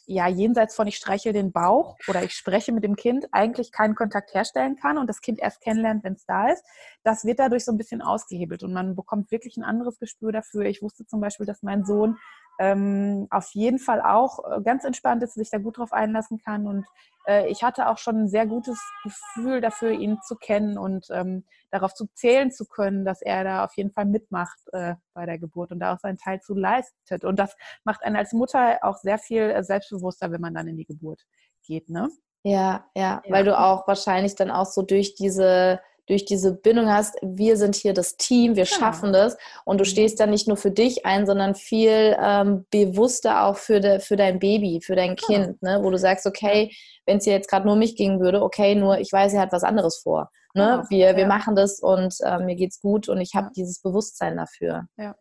[0.07, 3.97] ja jenseits von ich streiche den Bauch oder ich spreche mit dem Kind eigentlich keinen
[3.97, 6.65] Kontakt herstellen kann und das Kind erst kennenlernt, wenn es da ist,
[7.03, 10.63] das wird dadurch so ein bisschen ausgehebelt und man bekommt wirklich ein anderes Gespür dafür.
[10.63, 12.17] Ich wusste zum Beispiel, dass mein Sohn
[12.59, 16.67] ähm, auf jeden Fall auch äh, ganz entspannt ist, sich da gut drauf einlassen kann.
[16.67, 16.87] Und
[17.27, 21.45] äh, ich hatte auch schon ein sehr gutes Gefühl dafür, ihn zu kennen und ähm,
[21.71, 25.39] darauf zu zählen zu können, dass er da auf jeden Fall mitmacht äh, bei der
[25.39, 27.25] Geburt und da auch seinen Teil zu leistet.
[27.25, 30.77] Und das macht einen als Mutter auch sehr viel äh, selbstbewusster, wenn man dann in
[30.77, 31.23] die Geburt
[31.63, 31.89] geht.
[31.89, 32.09] Ne?
[32.43, 36.91] Ja, ja, ja, weil du auch wahrscheinlich dann auch so durch diese durch diese Bindung
[36.91, 38.77] hast, wir sind hier das Team, wir genau.
[38.77, 39.89] schaffen das und du mhm.
[39.89, 44.17] stehst dann nicht nur für dich ein, sondern viel ähm, bewusster auch für, de, für
[44.17, 45.27] dein Baby, für dein genau.
[45.27, 45.81] Kind, ne?
[45.83, 46.75] wo du sagst, okay,
[47.07, 49.53] wenn es hier jetzt gerade nur mich gehen würde, okay, nur ich weiß, er hat
[49.53, 50.31] was anderes vor.
[50.55, 50.79] Ne?
[50.79, 50.91] Genau.
[50.91, 51.29] Wir, wir ja.
[51.29, 54.87] machen das und äh, mir geht's gut und ich habe dieses Bewusstsein dafür.
[54.97, 55.15] Ja.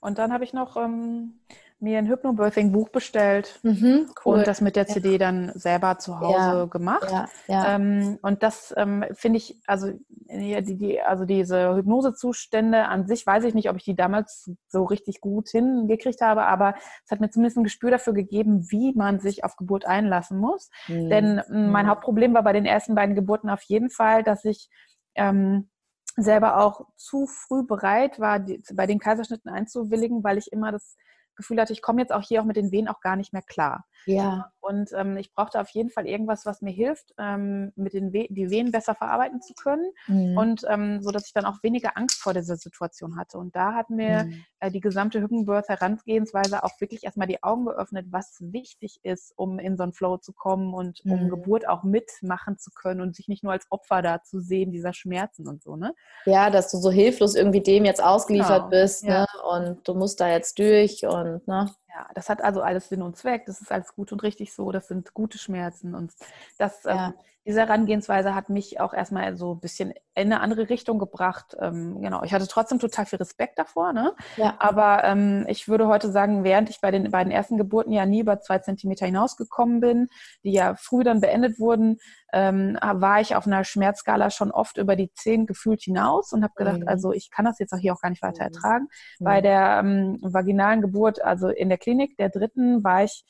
[0.00, 1.40] Und dann habe ich noch ähm,
[1.82, 4.38] mir ein Hypnobirthing-Buch bestellt mhm, cool.
[4.38, 5.18] und das mit der CD ja.
[5.18, 7.12] dann selber zu Hause ja, gemacht.
[7.48, 7.74] Ja.
[7.74, 9.90] Ähm, und das ähm, finde ich, also,
[10.28, 14.84] die, die, also diese Hypnosezustände an sich, weiß ich nicht, ob ich die damals so
[14.84, 19.18] richtig gut hingekriegt habe, aber es hat mir zumindest ein Gespür dafür gegeben, wie man
[19.18, 20.70] sich auf Geburt einlassen muss.
[20.86, 21.10] Mhm.
[21.10, 21.90] Denn mein mhm.
[21.90, 24.70] Hauptproblem war bei den ersten beiden Geburten auf jeden Fall, dass ich
[25.16, 25.68] ähm,
[26.16, 30.96] selber auch zu früh bereit war, die, bei den Kaiserschnitten einzuwilligen, weil ich immer das
[31.34, 33.42] Gefühl hatte, ich komme jetzt auch hier auch mit den Wehen auch gar nicht mehr
[33.42, 33.84] klar.
[34.06, 34.50] Ja.
[34.60, 38.26] Und ähm, ich brauchte auf jeden Fall irgendwas, was mir hilft, ähm, mit den We
[38.30, 40.38] die Wehen besser verarbeiten zu können mhm.
[40.38, 43.38] und ähm, so, dass ich dann auch weniger Angst vor dieser Situation hatte.
[43.38, 44.44] Und da hat mir mhm.
[44.60, 49.58] äh, die gesamte Hüggenbirth Herangehensweise auch wirklich erstmal die Augen geöffnet, was wichtig ist, um
[49.58, 51.28] in so einen Flow zu kommen und um mhm.
[51.28, 54.94] Geburt auch mitmachen zu können und sich nicht nur als Opfer da zu sehen dieser
[54.94, 55.92] Schmerzen und so, ne?
[56.24, 58.82] Ja, dass du so hilflos irgendwie dem jetzt ausgeliefert genau.
[58.82, 59.22] bist, ja.
[59.22, 59.26] ne?
[59.50, 61.70] Und du musst da jetzt durch und ne?
[61.88, 64.72] Ja, das hat also alles Sinn und Zweck, das ist alles gut und richtig so,
[64.72, 66.12] das sind gute Schmerzen und
[66.58, 67.08] das, ja.
[67.08, 71.56] ähm, diese Herangehensweise hat mich auch erstmal so ein bisschen in eine andere Richtung gebracht.
[71.60, 74.14] Ähm, genau, ich hatte trotzdem total viel Respekt davor, ne?
[74.36, 74.54] Ja.
[74.58, 78.20] aber ähm, ich würde heute sagen, während ich bei den beiden ersten Geburten ja nie
[78.20, 80.08] über zwei Zentimeter hinausgekommen bin,
[80.44, 81.98] die ja früh dann beendet wurden,
[82.32, 86.54] ähm, war ich auf einer Schmerzskala schon oft über die zehn gefühlt hinaus und habe
[86.54, 86.88] gedacht, mhm.
[86.88, 88.54] also ich kann das jetzt auch hier auch gar nicht weiter mhm.
[88.54, 88.88] ertragen.
[89.18, 89.24] Mhm.
[89.24, 93.24] Bei der ähm, vaginalen Geburt, also in der Klinik der dritten, war ich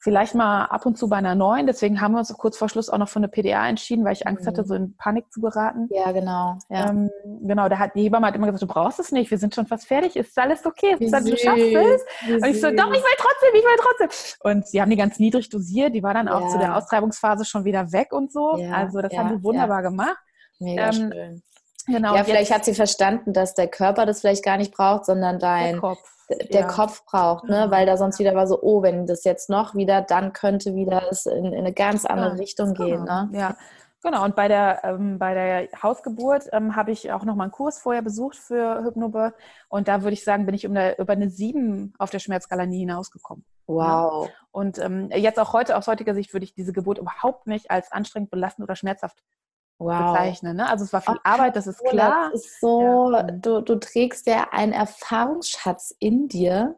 [0.00, 1.66] vielleicht mal ab und zu bei einer neuen.
[1.66, 4.26] Deswegen haben wir uns kurz vor Schluss auch noch für eine PDA entschieden, weil ich
[4.26, 4.66] Angst hatte, mhm.
[4.66, 5.88] so in Panik zu geraten.
[5.90, 6.58] Ja, genau.
[6.68, 6.90] Ja.
[6.90, 7.10] Ähm,
[7.42, 9.66] genau, da hat die Hebamme hat immer gesagt, du brauchst es nicht, wir sind schon
[9.66, 12.02] fast fertig, ist alles okay, ist, du schaffst es.
[12.28, 14.40] Und ich so, doch, ich will trotzdem, ich will trotzdem.
[14.42, 16.48] Und sie haben die ganz niedrig dosiert, die war dann auch ja.
[16.48, 18.56] zu der Austreibungsphase schon wieder weg und so.
[18.56, 20.16] Ja, also das haben sie wunderbar gemacht.
[20.60, 21.42] Mega ähm, schön.
[21.86, 25.38] Genau, ja, vielleicht hat sie verstanden, dass der Körper das vielleicht gar nicht braucht, sondern
[25.38, 26.66] dein Kopf der ja.
[26.66, 27.66] Kopf braucht, ne?
[27.66, 27.70] Mhm.
[27.70, 31.02] weil da sonst wieder war so, oh, wenn das jetzt noch wieder, dann könnte wieder
[31.10, 33.00] es in, in eine ganz andere ja, Richtung gehen.
[33.00, 33.24] Genau.
[33.24, 33.28] Ne?
[33.32, 33.56] Ja,
[34.02, 34.24] genau.
[34.24, 38.02] Und bei der, ähm, bei der Hausgeburt ähm, habe ich auch nochmal einen Kurs vorher
[38.02, 39.34] besucht für Hypnobirth
[39.68, 42.66] und da würde ich sagen, bin ich um eine, über eine 7 auf der Schmerzskala
[42.66, 43.44] nie hinausgekommen.
[43.66, 44.26] Wow.
[44.26, 44.32] Ja.
[44.50, 47.92] Und ähm, jetzt auch heute, aus heutiger Sicht, würde ich diese Geburt überhaupt nicht als
[47.92, 49.22] anstrengend, belastend oder schmerzhaft
[49.78, 50.12] wow.
[50.12, 50.56] bezeichnen.
[50.56, 50.68] Ne?
[50.68, 51.16] Also es war viel.
[51.24, 52.30] Arbeit, das ist klar.
[52.32, 53.22] Das ist so, ja.
[53.22, 56.76] du, du trägst ja einen Erfahrungsschatz in dir.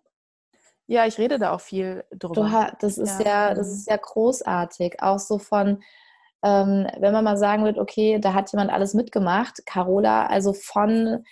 [0.87, 2.73] Ja, ich rede da auch viel drüber.
[2.73, 3.27] Du, das ist ja.
[3.49, 3.75] ja, das mhm.
[3.75, 5.03] ist ja großartig.
[5.03, 5.83] Auch so von,
[6.43, 11.25] ähm, wenn man mal sagen wird, okay, da hat jemand alles mitgemacht, Carola, also von,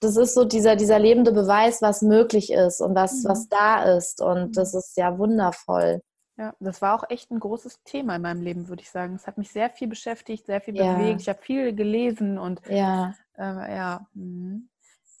[0.00, 3.28] das ist so dieser, dieser lebende Beweis, was möglich ist und was, mhm.
[3.28, 4.22] was da ist.
[4.22, 4.52] Und mhm.
[4.52, 6.00] das ist ja wundervoll.
[6.40, 9.14] Ja, das war auch echt ein großes Thema in meinem Leben, würde ich sagen.
[9.14, 10.94] Es hat mich sehr viel beschäftigt, sehr viel ja.
[10.94, 11.20] bewegt.
[11.20, 13.14] Ich habe viel gelesen und ja.
[13.36, 14.06] Äh, ja.
[14.14, 14.70] Mhm.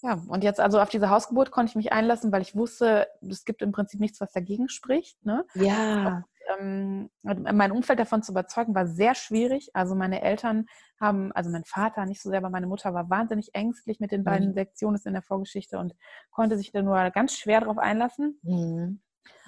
[0.00, 3.44] Ja, und jetzt also auf diese Hausgeburt konnte ich mich einlassen, weil ich wusste, es
[3.44, 5.22] gibt im Prinzip nichts, was dagegen spricht.
[5.26, 5.44] Ne?
[5.52, 6.24] Ja.
[6.54, 9.68] Und, ähm, mein Umfeld davon zu überzeugen, war sehr schwierig.
[9.74, 13.50] Also meine Eltern haben, also mein Vater nicht so sehr, aber meine Mutter war wahnsinnig
[13.54, 14.54] ängstlich mit den beiden mhm.
[14.54, 15.94] Sektionen in der Vorgeschichte und
[16.30, 18.40] konnte sich da nur ganz schwer darauf einlassen.
[18.42, 19.02] Mhm.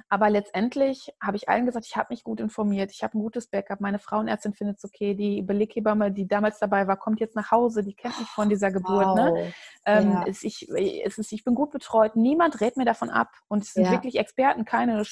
[0.08, 3.48] Aber letztendlich habe ich allen gesagt, ich habe mich gut informiert, ich habe ein gutes
[3.48, 3.80] Backup.
[3.80, 5.14] Meine Frauenärztin findet es okay.
[5.14, 7.82] Die Beleghebamme, die damals dabei war, kommt jetzt nach Hause.
[7.82, 9.14] Die kennt mich von dieser Geburt.
[9.16, 9.30] Ne?
[9.30, 9.34] Wow.
[9.34, 9.52] Ne?
[9.84, 10.24] Ähm, ja.
[10.28, 12.16] es, ich, ist, ich bin gut betreut.
[12.16, 13.28] Niemand rät mir davon ab.
[13.48, 13.90] Und es sind ja.
[13.90, 15.02] wirklich Experten, keine,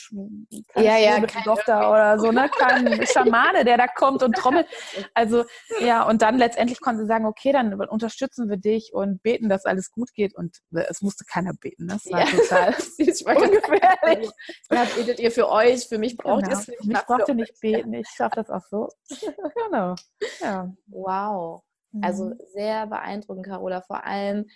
[0.69, 2.49] keine ja, ja, keine Doktor oder so, ne?
[2.57, 4.67] kein Schamane, der da kommt und trommelt.
[5.15, 5.45] Also
[5.81, 9.65] ja, und dann letztendlich konnten sie sagen, okay, dann unterstützen wir dich und beten, dass
[9.65, 10.37] alles gut geht.
[10.37, 11.87] Und es musste keiner beten.
[11.87, 11.95] Ne?
[11.95, 12.75] Das war total
[13.37, 14.31] ungefährlich.
[14.81, 16.57] Ja, betet ihr für euch, für mich braucht genau.
[16.57, 16.85] ihr es nicht.
[16.85, 18.89] Mich braucht ihr nicht beten, ich schaffe das auch so.
[19.67, 19.95] genau.
[20.41, 20.73] Ja.
[20.87, 21.63] Wow.
[22.03, 22.39] Also mhm.
[22.53, 23.83] sehr beeindruckend, Carola.
[23.83, 24.47] Vor allem,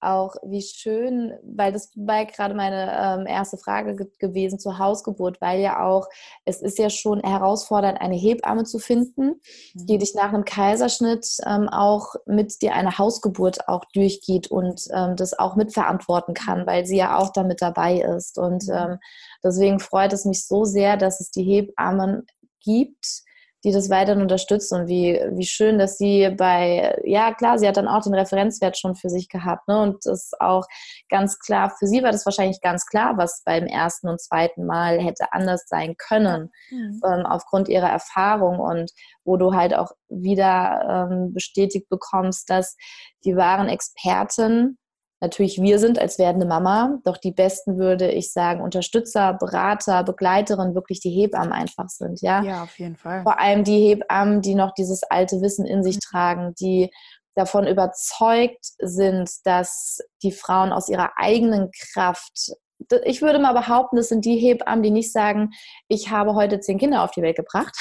[0.00, 5.40] auch, wie schön, weil das war gerade meine ähm, erste Frage ge gewesen zur Hausgeburt,
[5.40, 6.06] weil ja auch,
[6.44, 9.40] es ist ja schon herausfordernd, eine Hebamme zu finden,
[9.74, 9.86] mhm.
[9.86, 15.16] die dich nach einem Kaiserschnitt ähm, auch mit dir eine Hausgeburt auch durchgeht und ähm,
[15.16, 18.38] das auch mitverantworten kann, weil sie ja auch damit dabei ist.
[18.38, 18.74] Und mhm.
[18.74, 18.98] Ähm,
[19.42, 22.26] deswegen freut es mich so sehr, dass es die Hebammen
[22.62, 23.22] gibt,
[23.64, 27.76] die das weiterhin unterstützen und wie, wie schön, dass sie bei, ja klar, sie hat
[27.76, 29.80] dann auch den Referenzwert schon für sich gehabt ne?
[29.82, 30.64] und das ist auch
[31.08, 34.98] ganz klar, für sie war das wahrscheinlich ganz klar, was beim ersten und zweiten Mal
[35.00, 37.00] hätte anders sein können, mhm.
[37.04, 38.90] ähm, aufgrund ihrer Erfahrung und
[39.24, 42.76] wo du halt auch wieder ähm, bestätigt bekommst, dass
[43.24, 44.78] die wahren Experten
[45.20, 50.74] natürlich wir sind als werdende Mama, doch die besten würde ich sagen, Unterstützer, Berater, Begleiterin,
[50.74, 52.42] wirklich die Hebammen einfach sind, ja.
[52.42, 53.22] Ja, auf jeden Fall.
[53.22, 56.00] Vor allem die Hebammen, die noch dieses alte Wissen in sich mhm.
[56.00, 56.90] tragen, die
[57.34, 62.52] davon überzeugt sind, dass die Frauen aus ihrer eigenen Kraft
[63.04, 65.50] ich würde mal behaupten, das sind die Hebammen, die nicht sagen,
[65.88, 67.76] ich habe heute zehn Kinder auf die Welt gebracht.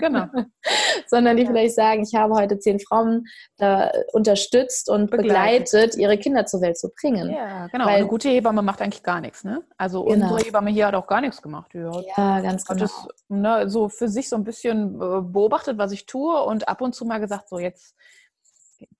[0.00, 0.26] Genau.
[1.06, 1.50] Sondern die ja.
[1.50, 3.26] vielleicht sagen, ich habe heute zehn Frauen
[3.58, 7.30] da unterstützt und begleitet, begleitet, ihre Kinder zur Welt zu bringen.
[7.30, 7.86] Ja, genau.
[7.86, 9.62] Weil, eine gute Hebamme macht eigentlich gar nichts, ne?
[9.76, 10.32] Also genau.
[10.32, 11.72] unsere Hebamme hier hat auch gar nichts gemacht.
[11.74, 12.82] Die hat, ja, ganz genau.
[12.82, 16.68] Hat es ne, so für sich so ein bisschen äh, beobachtet, was ich tue und
[16.68, 17.94] ab und zu mal gesagt, so jetzt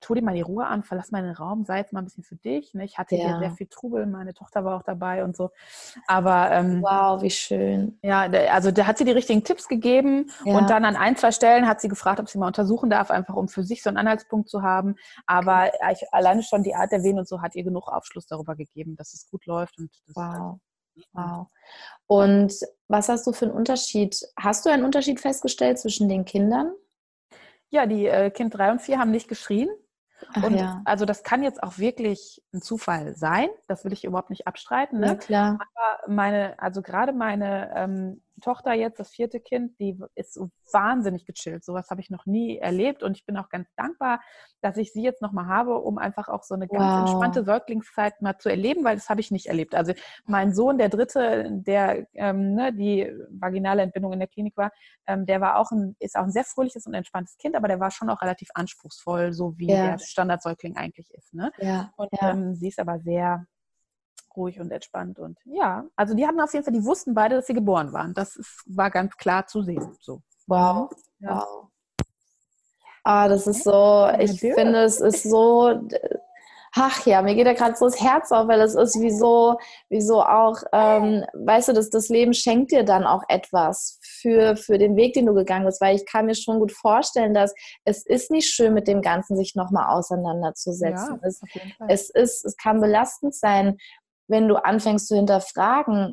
[0.00, 2.24] tu dir mal die Ruhe an, verlass mal den Raum, sei jetzt mal ein bisschen
[2.24, 2.74] für dich.
[2.74, 2.84] Ne?
[2.84, 3.26] Ich hatte ja.
[3.26, 5.50] hier sehr viel Trubel, meine Tochter war auch dabei und so.
[6.06, 7.98] Aber ähm, wow, wie schön.
[8.02, 10.56] Ja, also da hat sie die richtigen Tipps gegeben ja.
[10.56, 13.34] und dann an ein, zwei Stellen hat sie gefragt, ob sie mal untersuchen darf, einfach
[13.34, 14.96] um für sich so einen Anhaltspunkt zu haben.
[15.26, 15.92] Aber okay.
[15.92, 18.96] ich, alleine schon die Art der Wehen und so hat ihr genug Aufschluss darüber gegeben,
[18.96, 19.78] dass es gut läuft.
[19.78, 20.58] Und wow.
[21.12, 21.48] Wow.
[22.06, 22.54] Und
[22.88, 24.16] was hast du für einen Unterschied?
[24.36, 26.72] Hast du einen Unterschied festgestellt zwischen den Kindern?
[27.74, 29.68] Ja, die äh, Kind 3 und 4 haben nicht geschrien.
[30.32, 30.80] Ach, und ja.
[30.84, 33.48] also das kann jetzt auch wirklich ein Zufall sein.
[33.66, 35.00] Das will ich überhaupt nicht abstreiten.
[35.00, 35.08] Ne?
[35.08, 35.58] Ja, klar.
[35.58, 41.24] Aber meine, also gerade meine ähm, Tochter jetzt, das vierte Kind, die ist so wahnsinnig
[41.26, 41.64] gechillt.
[41.64, 44.20] Sowas habe ich noch nie erlebt und ich bin auch ganz dankbar,
[44.60, 47.00] dass ich sie jetzt nochmal habe, um einfach auch so eine ganz wow.
[47.00, 49.74] entspannte Säuglingszeit mal zu erleben, weil das habe ich nicht erlebt.
[49.74, 49.92] Also
[50.26, 54.72] mein Sohn, der dritte, der ähm, ne, die vaginale Entbindung in der Klinik war,
[55.06, 57.80] ähm, der war auch ein, ist auch ein sehr fröhliches und entspanntes Kind, aber der
[57.80, 59.90] war schon auch relativ anspruchsvoll, so wie ja.
[59.90, 61.34] der Standardsäugling eigentlich ist.
[61.34, 61.52] Ne?
[61.58, 61.92] Ja.
[61.96, 62.30] Und ja.
[62.30, 63.46] Ähm, sie ist aber sehr
[64.36, 65.18] ruhig und entspannt.
[65.18, 68.14] Und ja, also die hatten auf jeden Fall, die wussten beide, dass sie geboren waren.
[68.14, 69.96] Das ist, war ganz klar zu sehen.
[70.00, 70.22] So.
[70.46, 70.90] Wow.
[71.18, 71.40] Ja.
[71.40, 71.68] Wow.
[73.04, 75.78] Ah, das ist so, ich ja, finde, es ist so,
[76.74, 79.58] ach ja, mir geht da gerade so das Herz auf, weil es ist wie so,
[79.88, 84.56] wie so auch, ähm, weißt du, das, das Leben schenkt dir dann auch etwas für,
[84.56, 87.54] für den Weg, den du gegangen bist, weil ich kann mir schon gut vorstellen, dass
[87.84, 91.20] es ist nicht schön, mit dem Ganzen sich nochmal auseinanderzusetzen.
[91.22, 91.40] Ja, es,
[91.88, 93.76] es, ist, es kann belastend sein,
[94.28, 96.12] wenn du anfängst zu hinterfragen,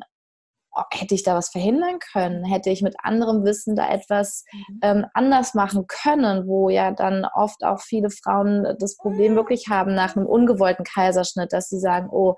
[0.74, 2.44] oh, hätte ich da was verhindern können?
[2.44, 4.78] Hätte ich mit anderem Wissen da etwas mhm.
[4.82, 9.94] ähm, anders machen können, wo ja dann oft auch viele Frauen das Problem wirklich haben
[9.94, 12.34] nach einem ungewollten Kaiserschnitt, dass sie sagen, oh,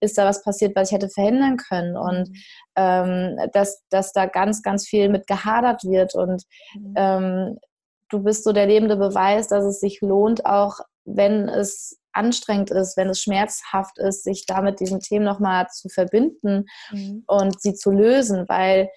[0.00, 1.96] ist da was passiert, was ich hätte verhindern können?
[1.96, 2.34] Und mhm.
[2.76, 6.94] ähm, dass, dass da ganz, ganz viel mit gehadert wird und mhm.
[6.96, 7.58] ähm,
[8.10, 12.96] du bist so der lebende Beweis, dass es sich lohnt, auch wenn es anstrengend ist,
[12.96, 17.24] wenn es schmerzhaft ist, sich damit diesen Themen nochmal zu verbinden mhm.
[17.26, 18.90] und sie zu lösen, weil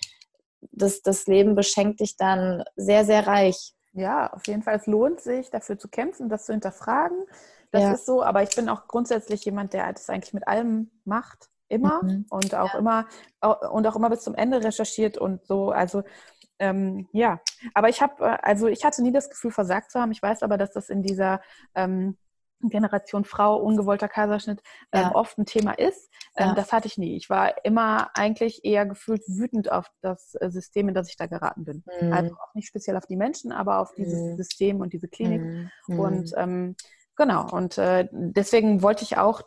[0.71, 3.73] das, das Leben beschenkt dich dann sehr, sehr reich.
[3.93, 4.75] Ja, auf jeden Fall.
[4.75, 7.17] Es lohnt sich, dafür zu kämpfen, das zu hinterfragen.
[7.71, 7.93] Das ja.
[7.93, 12.03] ist so, aber ich bin auch grundsätzlich jemand, der das eigentlich mit allem macht, immer
[12.03, 12.25] mhm.
[12.29, 12.79] und auch ja.
[12.79, 13.07] immer
[13.71, 15.71] und auch immer bis zum Ende recherchiert und so.
[15.71, 16.03] Also
[16.59, 17.39] ähm, ja,
[17.73, 20.11] aber ich habe, äh, also ich hatte nie das Gefühl, versagt zu haben.
[20.11, 21.41] Ich weiß aber, dass das in dieser
[21.73, 22.17] ähm,
[22.69, 25.15] Generation Frau, ungewollter Kaiserschnitt ähm, ja.
[25.15, 26.09] oft ein Thema ist.
[26.35, 26.55] Ähm, ja.
[26.55, 27.15] Das hatte ich nie.
[27.15, 31.25] Ich war immer eigentlich eher gefühlt wütend auf das äh, System, in das ich da
[31.25, 31.83] geraten bin.
[32.01, 32.13] Mhm.
[32.13, 34.37] Also auch nicht speziell auf die Menschen, aber auf dieses mhm.
[34.37, 35.41] System und diese Klinik.
[35.87, 35.99] Mhm.
[35.99, 36.75] Und ähm,
[37.15, 39.43] genau, und äh, deswegen wollte ich auch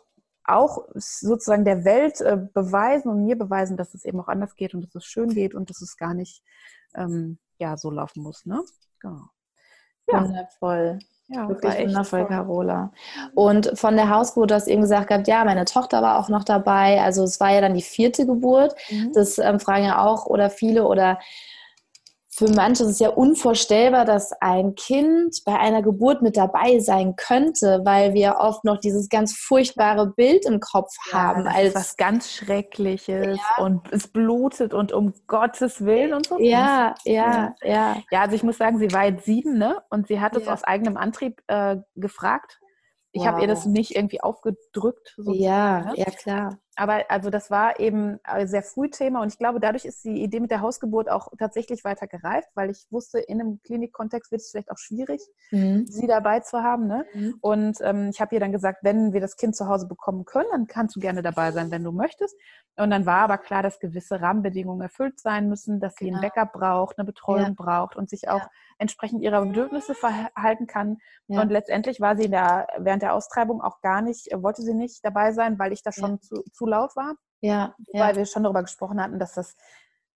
[0.47, 4.75] auch sozusagen der Welt äh, beweisen und mir beweisen, dass es eben auch anders geht
[4.75, 6.43] und dass es schön geht und dass es gar nicht
[6.93, 8.45] ähm, ja, so laufen muss.
[8.45, 8.61] Ne?
[8.99, 9.27] Genau.
[10.07, 10.23] Ja.
[10.23, 10.99] Wundervoll.
[11.27, 12.29] Ja, Wirklich wundervoll, toll.
[12.29, 12.91] Carola.
[13.33, 16.43] Und von der Hausgeburt, du hast eben gesagt gehabt, ja, meine Tochter war auch noch
[16.43, 17.01] dabei.
[17.01, 18.75] Also es war ja dann die vierte Geburt.
[18.91, 19.11] Mhm.
[19.13, 21.19] Das ähm, fragen ja auch oder viele oder
[22.37, 27.15] für manche ist es ja unvorstellbar, dass ein Kind bei einer Geburt mit dabei sein
[27.15, 31.47] könnte, weil wir oft noch dieses ganz furchtbare Bild im Kopf ja, haben.
[31.47, 33.63] als was ganz Schreckliches ja.
[33.63, 36.37] und es blutet und um Gottes Willen und so.
[36.37, 37.97] Ja, ja, ja.
[38.11, 39.77] Ja, also ich muss sagen, sie war jetzt sieben, ne?
[39.89, 42.59] Und sie hat es aus eigenem Antrieb äh, gefragt.
[43.13, 43.27] Ich wow.
[43.27, 45.15] habe ihr das nicht irgendwie aufgedrückt.
[45.25, 45.93] Ja, ne?
[45.95, 49.85] ja klar aber also das war eben äh, sehr früh Thema und ich glaube, dadurch
[49.85, 53.61] ist die Idee mit der Hausgeburt auch tatsächlich weiter gereift, weil ich wusste, in einem
[53.63, 55.87] Klinikkontext wird es vielleicht auch schwierig, mhm.
[55.87, 56.87] sie dabei zu haben.
[56.87, 57.05] Ne?
[57.13, 57.37] Mhm.
[57.39, 60.49] Und ähm, ich habe ihr dann gesagt, wenn wir das Kind zu Hause bekommen können,
[60.51, 62.35] dann kannst du gerne dabei sein, wenn du möchtest.
[62.77, 66.19] Und dann war aber klar, dass gewisse Rahmenbedingungen erfüllt sein müssen, dass sie genau.
[66.19, 67.53] einen Backup braucht, eine Betreuung ja.
[67.55, 68.49] braucht und sich auch ja.
[68.79, 70.97] entsprechend ihrer Bedürfnisse verhalten kann.
[71.27, 71.41] Ja.
[71.41, 75.31] Und letztendlich war sie der, während der Austreibung auch gar nicht, wollte sie nicht dabei
[75.31, 77.15] sein, weil ich da schon zu, zu laut war.
[77.41, 78.15] Ja, weil ja.
[78.15, 79.55] wir schon darüber gesprochen hatten, dass das,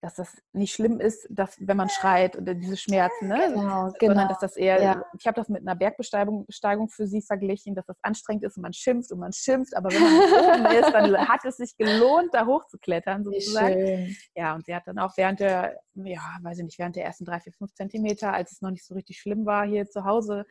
[0.02, 3.52] dass das nicht schlimm ist, dass wenn man schreit oder diese Schmerzen, ne?
[3.54, 3.94] Genau, genau.
[4.00, 5.04] Sondern dass das eher, ja.
[5.18, 8.64] ich habe das mit einer Bergbesteigung Besteigung für sie verglichen, dass das anstrengend ist und
[8.64, 12.34] man schimpft und man schimpft, aber wenn man oben ist, dann hat es sich gelohnt,
[12.34, 14.16] da hochzuklettern sozusagen.
[14.36, 17.26] Ja, und sie hat dann auch während der, ja, weiß ich nicht, während der ersten
[17.26, 20.46] drei, vier, fünf Zentimeter, als es noch nicht so richtig schlimm war, hier zu Hause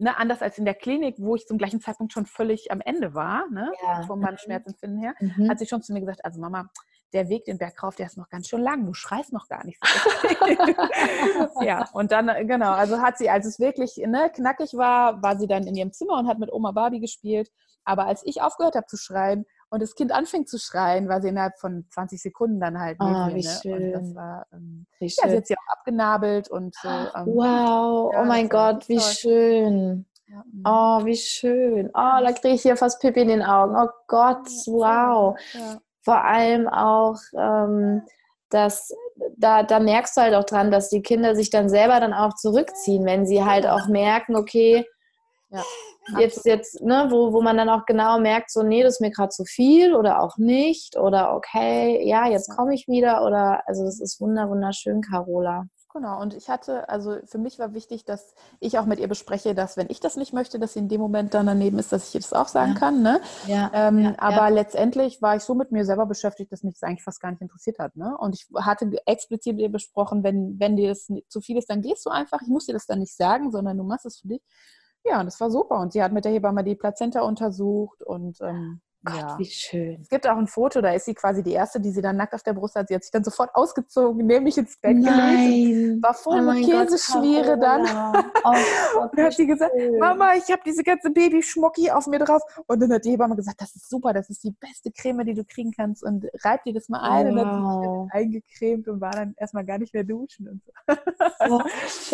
[0.00, 3.12] Ne, anders als in der Klinik, wo ich zum gleichen Zeitpunkt schon völlig am Ende
[3.12, 4.02] war, ne, ja.
[4.06, 4.38] von meinem mhm.
[4.38, 5.50] Schmerzempfinden her, mhm.
[5.50, 6.70] hat sie schon zu mir gesagt, also Mama,
[7.12, 9.64] der Weg den Berg rauf, der ist noch ganz schön lang, du schreist noch gar
[9.66, 11.62] nicht so.
[11.62, 15.38] ja, und dann, äh, genau, also hat sie, als es wirklich ne, knackig war, war
[15.38, 17.50] sie dann in ihrem Zimmer und hat mit Oma Barbie gespielt.
[17.84, 21.28] Aber als ich aufgehört habe zu schreien, und das Kind anfängt zu schreien, war sie
[21.28, 23.58] innerhalb von 20 Sekunden dann halt oh, mir, wie ne?
[23.62, 23.84] schön.
[23.84, 25.24] Und das war, ähm, wie schön.
[25.24, 26.88] Ja, sie hat sie auch abgenabelt und so.
[26.88, 29.12] Ähm, wow, ja, oh mein Gott, wie toll.
[29.12, 30.06] schön.
[30.26, 30.42] Ja.
[30.52, 30.62] Mhm.
[30.64, 31.88] Oh, wie schön.
[31.94, 33.76] Oh, da kriege ich hier fast Pippi in den Augen.
[33.76, 35.38] Oh Gott, wow.
[36.02, 38.02] Vor allem auch, ähm,
[38.48, 38.92] dass
[39.36, 42.34] da, da merkst du halt auch dran, dass die Kinder sich dann selber dann auch
[42.34, 44.84] zurückziehen, wenn sie halt auch merken, okay,
[45.50, 45.62] ja,
[46.18, 49.10] jetzt, jetzt, ne, wo, wo man dann auch genau merkt, so, nee, das ist mir
[49.10, 53.84] gerade zu viel oder auch nicht oder okay, ja, jetzt komme ich wieder oder, also
[53.84, 55.66] das ist wunder, wunderschön, Carola.
[55.92, 59.56] Genau, und ich hatte, also für mich war wichtig, dass ich auch mit ihr bespreche,
[59.56, 62.08] dass wenn ich das nicht möchte, dass sie in dem Moment dann daneben ist, dass
[62.08, 62.78] ich ihr das auch sagen ja.
[62.78, 63.02] kann.
[63.02, 63.20] Ne?
[63.48, 66.84] Ja, ähm, ja, aber letztendlich war ich so mit mir selber beschäftigt, dass mich das
[66.84, 67.96] eigentlich fast gar nicht interessiert hat.
[67.96, 68.16] Ne?
[68.20, 71.82] Und ich hatte explizit mit ihr besprochen, wenn, wenn dir das zu viel ist, dann
[71.82, 72.40] gehst du einfach.
[72.40, 74.42] Ich muss dir das dann nicht sagen, sondern du machst es für dich.
[75.04, 75.78] Ja, und das war super.
[75.80, 79.38] Und sie hat mit der Hebamme die Plazenta untersucht und ähm, Gott, ja.
[79.38, 79.98] wie schön.
[80.02, 82.34] Es gibt auch ein Foto, da ist sie quasi die erste, die sie dann nackt
[82.34, 82.88] auf der Brust hat.
[82.88, 85.46] Sie hat sich dann sofort ausgezogen, nämlich ins Bett Nein.
[85.48, 86.02] gelegt.
[86.02, 87.82] War voll oh mit Käseschmiere dann.
[88.44, 89.98] Oh, und dann hat sie gesagt, schön.
[89.98, 92.42] Mama, ich habe diese ganze Babyschmucki auf mir drauf.
[92.66, 95.34] Und dann hat die Hebamme gesagt, das ist super, das ist die beste Creme, die
[95.34, 96.04] du kriegen kannst.
[96.04, 97.26] Und reib dir das mal ein.
[97.26, 97.30] Wow.
[97.30, 100.46] Und dann hat sie eingecremt und war dann erstmal gar nicht mehr duschen.
[100.46, 101.56] Und so.
[101.56, 101.62] oh,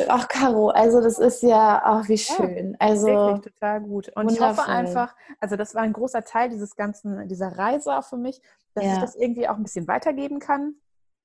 [0.08, 2.72] Ach, Caro, also das ist ja auch wie schön.
[2.72, 4.12] Ja, also wirklich total gut.
[4.14, 8.04] Und ich hoffe einfach, also das war ein großer Teil dieses ganzen, dieser Reise auch
[8.04, 8.40] für mich,
[8.74, 8.94] dass ja.
[8.94, 10.76] ich das irgendwie auch ein bisschen weitergeben kann.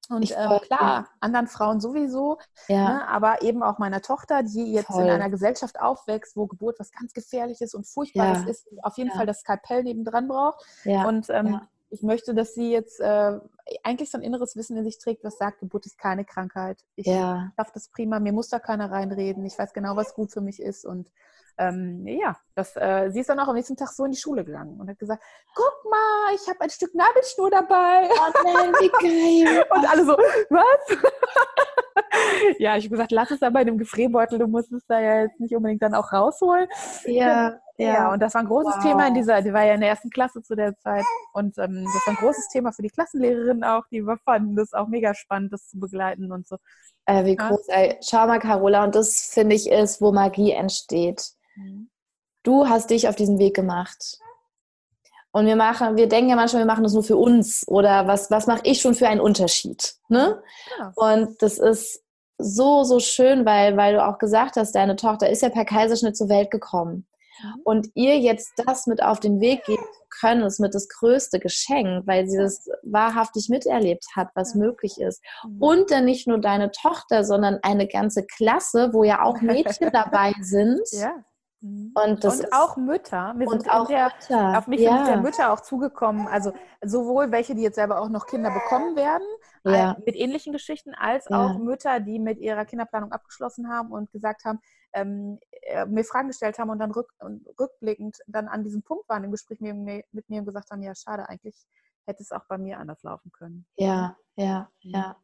[0.10, 2.38] Und ähm, klar, anderen Frauen sowieso,
[2.68, 2.84] ja.
[2.84, 5.04] ne, aber eben auch meiner Tochter, die jetzt Voll.
[5.04, 8.50] in einer Gesellschaft aufwächst, wo Geburt was ganz Gefährliches und Furchtbares ja.
[8.50, 9.16] ist, auf jeden ja.
[9.16, 10.66] Fall das Skalpell nebendran braucht.
[10.86, 11.62] Und ähm,
[11.92, 13.40] ich möchte, dass sie jetzt äh,
[13.84, 16.80] eigentlich so ein inneres Wissen in sich trägt, was sagt, Geburt ist keine Krankheit.
[16.96, 19.46] Ich schaffe das prima, mir muss da keiner reinreden.
[19.46, 20.86] Ich weiß genau, was gut für mich ist.
[20.86, 21.12] Und
[21.58, 24.44] ähm, ja, das, äh, sie ist dann auch am nächsten Tag so in die Schule
[24.44, 28.10] gegangen und hat gesagt, guck mal, ich habe ein Stück Nabelschnur dabei.
[28.10, 28.90] Oh nein, wie
[29.46, 29.66] geil.
[29.70, 30.14] und alle so,
[30.50, 30.98] was?
[32.60, 35.22] ja, ich habe gesagt, lass es aber in dem Gefrierbeutel, du musst es da ja
[35.22, 36.68] jetzt nicht unbedingt dann auch rausholen.
[37.06, 37.94] Ja, Ja.
[37.94, 38.14] ja.
[38.14, 38.84] und das war ein großes wow.
[38.84, 41.86] Thema in dieser, die war ja in der ersten Klasse zu der Zeit und ähm,
[41.86, 45.54] das war ein großes Thema für die Klassenlehrerin auch, die fanden das auch mega spannend,
[45.54, 46.58] das zu begleiten und so.
[47.06, 47.98] Äh, wie groß, ey.
[48.02, 51.34] Schau mal, Carola, und das finde ich ist, wo Magie entsteht.
[51.62, 51.90] Mhm.
[52.44, 54.20] Du hast dich auf diesen Weg gemacht.
[55.32, 58.30] Und wir machen, wir denken ja manchmal, wir machen das nur für uns oder was,
[58.32, 59.96] was mache ich schon für einen Unterschied?
[60.10, 60.42] Ne?
[60.78, 60.92] Ja.
[60.96, 62.04] Und das ist
[62.38, 66.18] so, so schön, weil, weil du auch gesagt hast, deine Tochter ist ja per Kaiserschnitt
[66.18, 67.08] zur Welt gekommen.
[67.42, 67.62] Mhm.
[67.64, 69.84] Und ihr jetzt das mit auf den Weg geben
[70.20, 75.24] können, ist mit das größte Geschenk, weil sie das wahrhaftig miterlebt hat, was möglich ist.
[75.46, 75.62] Mhm.
[75.62, 80.34] Und dann nicht nur deine Tochter, sondern eine ganze Klasse, wo ja auch Mädchen dabei
[80.42, 80.82] sind.
[80.92, 81.14] Ja.
[81.62, 81.94] Mhm.
[81.94, 83.34] Und, und auch Mütter.
[83.38, 84.58] Wir und auch der, Mütter.
[84.58, 84.98] Auf mich ja.
[84.98, 86.28] sind ja Mütter auch zugekommen.
[86.28, 86.54] Also
[86.84, 89.28] sowohl welche, die jetzt selber auch noch Kinder bekommen werden,
[89.64, 89.96] ja.
[90.06, 91.46] mit ähnlichen Geschichten, als ja.
[91.46, 94.60] auch Mütter, die mit ihrer Kinderplanung abgeschlossen haben und gesagt haben,
[94.94, 97.14] ähm, äh, mir Fragen gestellt haben und dann rück,
[97.60, 100.82] rückblickend dann an diesem Punkt waren im Gespräch mit mir, mit mir und gesagt haben,
[100.82, 101.56] ja, schade, eigentlich
[102.08, 103.66] hätte es auch bei mir anders laufen können.
[103.76, 105.16] Ja, ja, ja.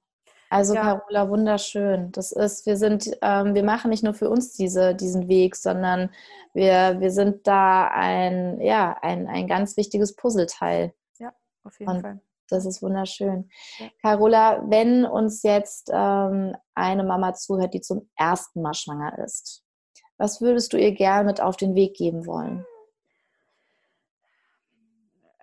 [0.50, 0.82] Also ja.
[0.82, 2.12] Carola, wunderschön.
[2.12, 6.10] Das ist, wir sind, ähm, wir machen nicht nur für uns diese, diesen Weg, sondern
[6.54, 10.94] wir, wir sind da ein, ja, ein, ein ganz wichtiges Puzzleteil.
[11.20, 11.34] Ja,
[11.64, 12.22] auf jeden Und Fall.
[12.50, 13.50] Das ist wunderschön.
[13.78, 13.88] Ja.
[14.02, 19.64] Carola, wenn uns jetzt ähm, eine Mama zuhört, die zum ersten Mal schwanger ist,
[20.18, 22.66] was würdest du ihr gerne mit auf den Weg geben wollen?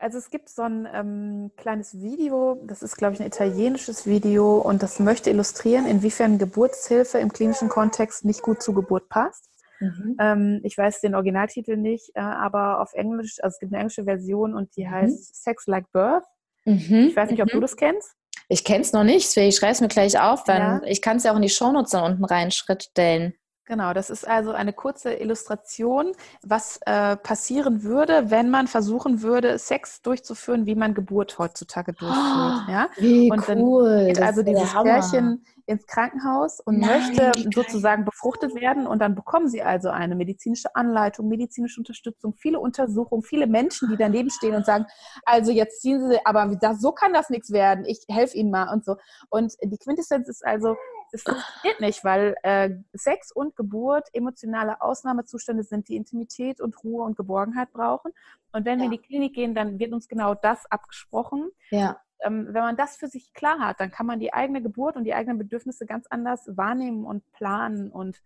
[0.05, 4.59] Also es gibt so ein ähm, kleines Video, das ist, glaube ich, ein italienisches Video
[4.59, 9.49] und das möchte illustrieren, inwiefern Geburtshilfe im klinischen Kontext nicht gut zur Geburt passt.
[9.81, 10.17] Mhm.
[10.21, 14.05] Ähm, ich weiß den Originaltitel nicht, äh, aber auf Englisch, also es gibt eine englische
[14.05, 14.91] Version und die mhm.
[14.91, 16.25] heißt Sex Like Birth.
[16.67, 17.07] Mhm.
[17.09, 17.63] Ich weiß nicht, ob du mhm.
[17.63, 18.13] das kennst.
[18.51, 20.83] Ich kenne es noch nicht, ich schreibe es mir gleich auf, dann ja.
[20.85, 23.33] ich kann es ja auch in die Shownotes dann unten reinstellen.
[23.67, 26.13] Genau, das ist also eine kurze Illustration,
[26.43, 32.65] was äh, passieren würde, wenn man versuchen würde, Sex durchzuführen, wie man Geburt heutzutage durchführt.
[32.69, 32.89] Oh, ja?
[32.99, 34.05] Wie und dann cool.
[34.07, 39.49] geht also dieses Pärchen ins Krankenhaus und Nein, möchte sozusagen befruchtet werden und dann bekommen
[39.49, 44.67] sie also eine medizinische Anleitung, medizinische Unterstützung, viele Untersuchungen, viele Menschen, die daneben stehen und
[44.67, 44.85] sagen,
[45.25, 48.85] also jetzt ziehen sie, aber so kann das nichts werden, ich helfe ihnen mal und
[48.85, 48.97] so.
[49.31, 50.77] Und die Quintessenz ist also,
[51.15, 57.05] es funktioniert nicht, weil äh, Sex und Geburt emotionale Ausnahmezustände sind, die Intimität und Ruhe
[57.05, 58.13] und Geborgenheit brauchen.
[58.53, 58.83] Und wenn ja.
[58.83, 61.51] wir in die Klinik gehen, dann wird uns genau das abgesprochen.
[61.71, 62.01] Ja.
[62.21, 65.05] Ähm, wenn man das für sich klar hat, dann kann man die eigene Geburt und
[65.05, 68.21] die eigenen Bedürfnisse ganz anders wahrnehmen und planen und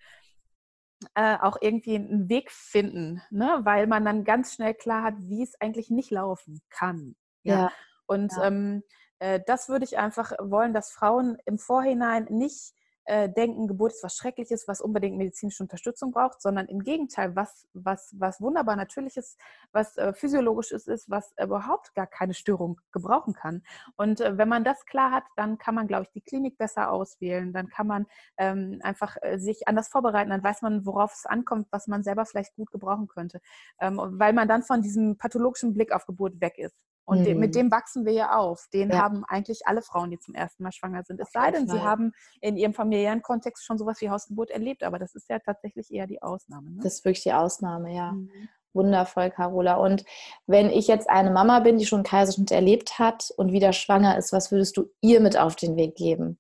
[1.15, 3.61] äh, auch irgendwie einen Weg finden, ne?
[3.63, 7.15] weil man dann ganz schnell klar hat, wie es eigentlich nicht laufen kann.
[7.43, 7.55] Ja.
[7.55, 7.73] ja.
[8.07, 8.45] Und ja.
[8.45, 8.83] Ähm,
[9.19, 12.75] äh, das würde ich einfach wollen, dass Frauen im Vorhinein nicht
[13.09, 17.67] äh, denken, Geburt ist was Schreckliches, was unbedingt medizinische Unterstützung braucht, sondern im Gegenteil, was,
[17.73, 19.39] was, was wunderbar Natürliches,
[19.73, 23.63] was äh, Physiologisches ist, was überhaupt gar keine Störung gebrauchen kann.
[23.97, 26.93] Und äh, wenn man das klar hat, dann kann man, glaube ich, die Klinik besser
[26.93, 27.55] auswählen.
[27.55, 28.07] Dann kann man
[28.37, 30.29] ähm, einfach äh, sich anders vorbereiten.
[30.31, 33.41] Dann weiß man, worauf es ankommt, was man selber vielleicht gut gebrauchen könnte.
[33.81, 36.77] Ähm, weil man dann von diesem pathologischen Blick auf Geburt weg ist.
[37.09, 37.39] Und mhm.
[37.39, 38.69] mit dem wachsen wir ja auf.
[38.71, 38.99] Den ja.
[38.99, 41.19] haben eigentlich alle Frauen, die zum ersten Mal schwanger sind.
[41.19, 44.99] Es sei denn, sie haben in ihrem familiären Kontext schon sowas wie Hausgeburt erlebt, aber
[44.99, 46.71] das ist ja tatsächlich eher die Ausnahme.
[46.71, 46.81] Ne?
[46.83, 48.13] Das ist wirklich die Ausnahme, ja.
[48.13, 48.51] Mhm.
[48.75, 49.77] Wundervoll, Carola.
[49.77, 50.05] Und
[50.47, 54.35] wenn ich jetzt eine Mama bin, die schon Kaiserschnitt erlebt hat und wieder schwanger ist,
[54.35, 56.39] was würdest du ihr mit auf den Weg geben?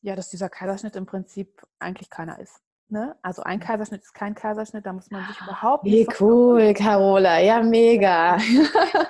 [0.00, 2.62] Ja, dass dieser Kaiserschnitt im Prinzip eigentlich keiner ist.
[2.90, 3.16] Ne?
[3.22, 5.94] Also ein Kaiserschnitt ist kein Kaiserschnitt, da muss man sich überhaupt nicht.
[5.94, 8.36] Wie cool, Carola, ja, mega.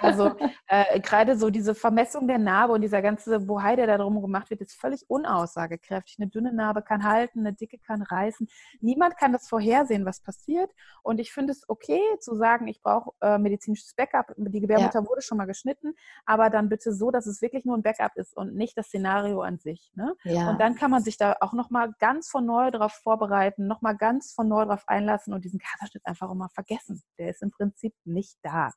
[0.02, 0.32] Also
[0.66, 4.50] äh, gerade so diese Vermessung der Narbe und dieser ganze Bohai, der da drum gemacht
[4.50, 6.16] wird, ist völlig unaussagekräftig.
[6.18, 8.48] Eine dünne Narbe kann halten, eine dicke kann reißen.
[8.80, 10.70] Niemand kann das vorhersehen, was passiert.
[11.02, 14.34] Und ich finde es okay zu sagen, ich brauche äh, medizinisches Backup.
[14.36, 15.08] Die Gebärmutter ja.
[15.08, 15.94] wurde schon mal geschnitten,
[16.26, 19.40] aber dann bitte so, dass es wirklich nur ein Backup ist und nicht das Szenario
[19.42, 19.92] an sich.
[19.94, 20.14] Ne?
[20.24, 20.50] Ja.
[20.50, 24.32] Und dann kann man sich da auch nochmal ganz von neu darauf vorbereiten nochmal ganz
[24.34, 27.02] von neu drauf einlassen und diesen Kaiserschnitt einfach auch mal vergessen.
[27.18, 28.72] Der ist im Prinzip nicht da.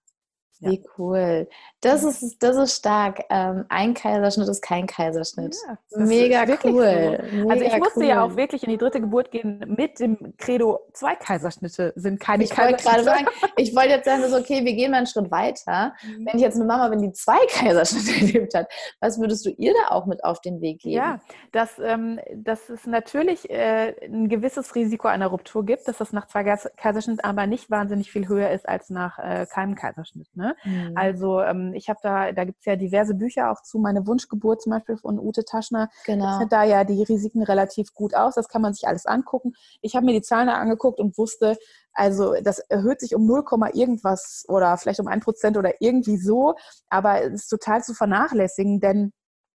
[0.60, 0.72] Ja.
[0.72, 1.48] Wie cool.
[1.82, 3.26] Das ist, das ist stark.
[3.30, 5.56] Ähm, ein Kaiserschnitt ist kein Kaiserschnitt.
[5.68, 7.20] Ja, Mega cool.
[7.30, 7.38] So.
[7.38, 8.06] Mega also ich musste cool.
[8.06, 12.44] ja auch wirklich in die dritte Geburt gehen mit dem Credo, zwei Kaiserschnitte sind keine
[12.44, 12.86] ich Kaiserschnitte.
[12.86, 13.28] Wollte sagen,
[13.58, 15.94] ich wollte jetzt sagen, so, okay, wir gehen mal einen Schritt weiter.
[16.04, 16.26] Mhm.
[16.26, 18.68] Wenn ich jetzt eine Mama bin, die zwei Kaiserschnitte erlebt hat,
[19.02, 20.96] was würdest du ihr da auch mit auf den Weg geben?
[20.96, 21.20] Ja,
[21.52, 26.28] dass, ähm, dass es natürlich äh, ein gewisses Risiko einer Ruptur gibt, dass das nach
[26.28, 30.28] zwei Kaiserschnitten aber nicht wahnsinnig viel höher ist als nach äh, keinem Kaiserschnitt.
[30.36, 30.43] Ne?
[30.64, 30.94] Mhm.
[30.96, 34.62] Also ähm, ich habe da, da gibt es ja diverse Bücher auch zu, meine Wunschgeburt
[34.62, 35.90] zum Beispiel von Ute Taschner.
[36.06, 36.40] Genau.
[36.40, 38.36] Das da ja die Risiken relativ gut aus.
[38.36, 39.54] Das kann man sich alles angucken.
[39.82, 41.58] Ich habe mir die Zahlen angeguckt und wusste,
[41.94, 46.56] Also das erhöht sich um 0, irgendwas oder vielleicht um ein Prozent oder irgendwie so,
[46.90, 49.12] aber es ist total zu vernachlässigen, denn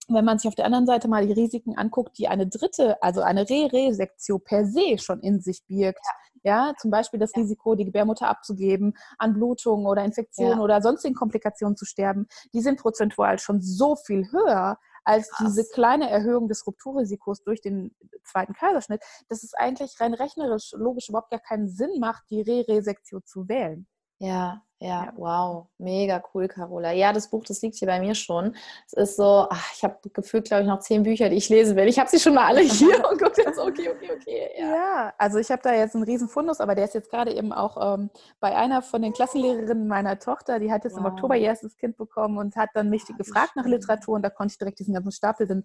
[0.08, 3.20] wenn man sich auf der anderen Seite mal die Risiken anguckt, die eine dritte, also
[3.20, 6.12] eine Re-Resektio per se schon in sich birgt, ja,
[6.48, 7.42] ja zum Beispiel das ja.
[7.42, 10.64] Risiko, die Gebärmutter abzugeben, an Blutungen oder Infektionen ja.
[10.64, 15.46] oder sonstigen Komplikationen zu sterben, die sind prozentual schon so viel höher als Krass.
[15.46, 17.94] diese kleine Erhöhung des Rupturrisikos durch den
[18.24, 23.20] zweiten Kaiserschnitt, dass es eigentlich rein rechnerisch, logisch überhaupt gar keinen Sinn macht, die Re-Resektio
[23.20, 23.86] zu wählen.
[24.18, 26.92] Ja, ja, wow, mega cool, Carola.
[26.92, 28.54] Ja, das Buch, das liegt hier bei mir schon.
[28.86, 31.74] Es ist so, ach, ich habe gefühlt, glaube ich, noch zehn Bücher, die ich lesen
[31.74, 31.88] will.
[31.88, 34.50] Ich habe sie schon mal alle hier und gucke jetzt, okay, okay, okay.
[34.56, 34.66] Ja.
[34.68, 37.52] ja, also ich habe da jetzt einen riesen Fundus, aber der ist jetzt gerade eben
[37.52, 41.00] auch ähm, bei einer von den Klassenlehrerinnen meiner Tochter, die hat jetzt wow.
[41.00, 44.22] im Oktober ihr erstes Kind bekommen und hat dann mich Ach, gefragt nach Literatur und
[44.22, 45.64] da konnte ich direkt diesen ganzen Stapel dann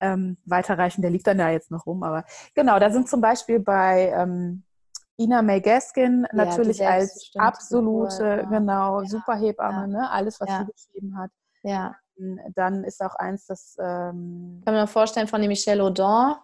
[0.00, 1.02] ähm, weiterreichen.
[1.02, 4.62] Der liegt dann da jetzt noch rum, aber genau, da sind zum Beispiel bei ähm,
[5.16, 8.42] Ina May Gaskin ja, natürlich als absolute, Figur, ja.
[8.58, 9.08] genau, ja.
[9.08, 10.10] Superhebamme, ne?
[10.10, 11.30] alles, was sie geschrieben hat.
[11.62, 11.94] Ja.
[12.54, 13.76] Dann ist auch eins, das.
[13.80, 16.36] Ähm, Kann man mir vorstellen, von dem Michel Audin.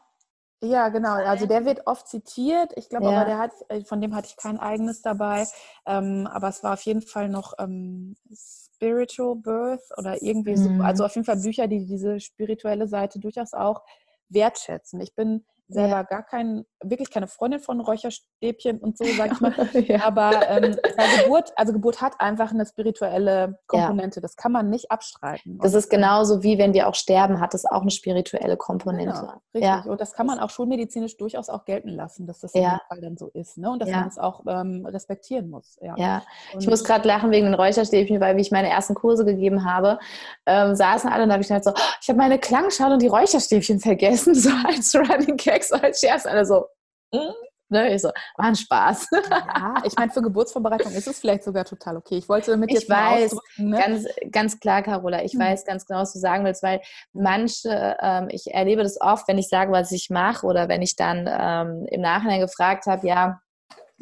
[0.63, 1.15] Ja, genau.
[1.15, 2.73] Also der wird oft zitiert.
[2.77, 5.47] Ich glaube aber, der hat, äh, von dem hatte ich kein eigenes dabei.
[5.87, 10.79] Ähm, aber es war auf jeden Fall noch ähm, Spiritual Birth oder irgendwie mhm.
[10.79, 10.85] so.
[10.85, 13.83] Also auf jeden Fall Bücher, die diese spirituelle Seite durchaus auch
[14.29, 15.01] wertschätzen.
[15.01, 16.03] Ich bin selber ja.
[16.03, 19.55] gar kein, wirklich keine Freundin von Räucherstäbchen und so, sag ich mal.
[19.87, 20.05] ja.
[20.05, 20.77] Aber ähm,
[21.23, 24.21] Geburt, also Geburt hat einfach eine spirituelle Komponente.
[24.21, 24.23] Ja.
[24.23, 25.59] Das kann man nicht abstreiten.
[25.63, 29.21] Das ist genauso wie wenn wir auch sterben, hat es auch eine spirituelle Komponente.
[29.21, 29.63] Genau, richtig.
[29.63, 29.85] Ja.
[29.87, 33.01] Und das kann man auch schulmedizinisch durchaus auch gelten lassen, dass das in dem Fall
[33.01, 33.59] dann so ist.
[33.59, 33.71] Ne?
[33.71, 35.79] Und dass man es auch ähm, respektieren muss.
[35.81, 36.23] Ja, ja.
[36.59, 39.99] ich muss gerade lachen wegen den Räucherstäbchen, weil wie ich meine ersten Kurse gegeben habe,
[40.47, 43.03] ähm, saßen alle und da habe ich gedacht so, oh, ich habe meine Klangschale und
[43.03, 46.27] die Räucherstäbchen vergessen, so als Running Gag so als Scherz.
[46.27, 46.67] Alle so,
[47.13, 47.33] mm.
[47.69, 47.95] ne?
[47.95, 49.09] Ich so, war ein Spaß.
[49.31, 52.19] Ja, ich meine, für Geburtsvorbereitung ist es vielleicht sogar total okay.
[52.19, 53.79] Ich wollte mit Ich weiß, ne?
[53.79, 55.41] ganz, ganz klar, Carola, ich hm.
[55.41, 56.81] weiß ganz genau, was du sagen willst, weil
[57.13, 60.97] manche, ähm, ich erlebe das oft, wenn ich sage, was ich mache oder wenn ich
[60.97, 63.41] dann ähm, im Nachhinein gefragt habe, ja,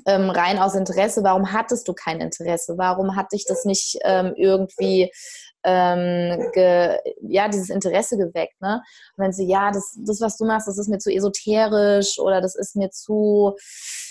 [0.07, 2.75] ähm, rein aus Interesse, warum hattest du kein Interesse?
[2.77, 5.11] Warum hat dich das nicht ähm, irgendwie
[5.65, 8.61] ähm, ge, ja, dieses Interesse geweckt.
[8.61, 8.83] Ne?
[9.17, 12.41] Und wenn sie, ja, das, das, was du machst, das ist mir zu esoterisch oder
[12.41, 13.57] das ist mir zu,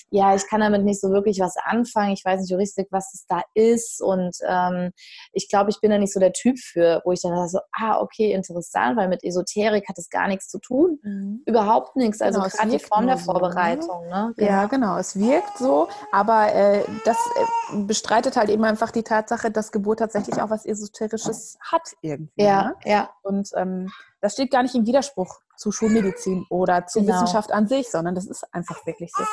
[0.09, 2.13] ja, ich kann damit nicht so wirklich was anfangen.
[2.13, 4.01] Ich weiß nicht so richtig, was es da ist.
[4.01, 4.91] Und ähm,
[5.33, 7.99] ich glaube, ich bin da nicht so der Typ für, wo ich dann so, ah,
[7.99, 10.99] okay, interessant, weil mit Esoterik hat es gar nichts zu tun.
[11.03, 11.41] Mhm.
[11.45, 12.21] Überhaupt nichts.
[12.21, 14.03] Also genau, gerade die Form der Vorbereitung.
[14.03, 14.33] So, ne?
[14.37, 14.49] Genau.
[14.49, 14.97] Ja, genau.
[14.97, 19.99] Es wirkt so, aber äh, das äh, bestreitet halt eben einfach die Tatsache, dass Geburt
[19.99, 22.43] tatsächlich auch was Esoterisches hat irgendwie.
[22.43, 22.75] Ja, ne?
[22.85, 23.09] ja.
[23.23, 23.91] Und ähm,
[24.21, 27.15] das steht gar nicht im Widerspruch zu Schulmedizin oder zur genau.
[27.15, 29.23] Wissenschaft an sich, sondern das ist einfach wirklich so.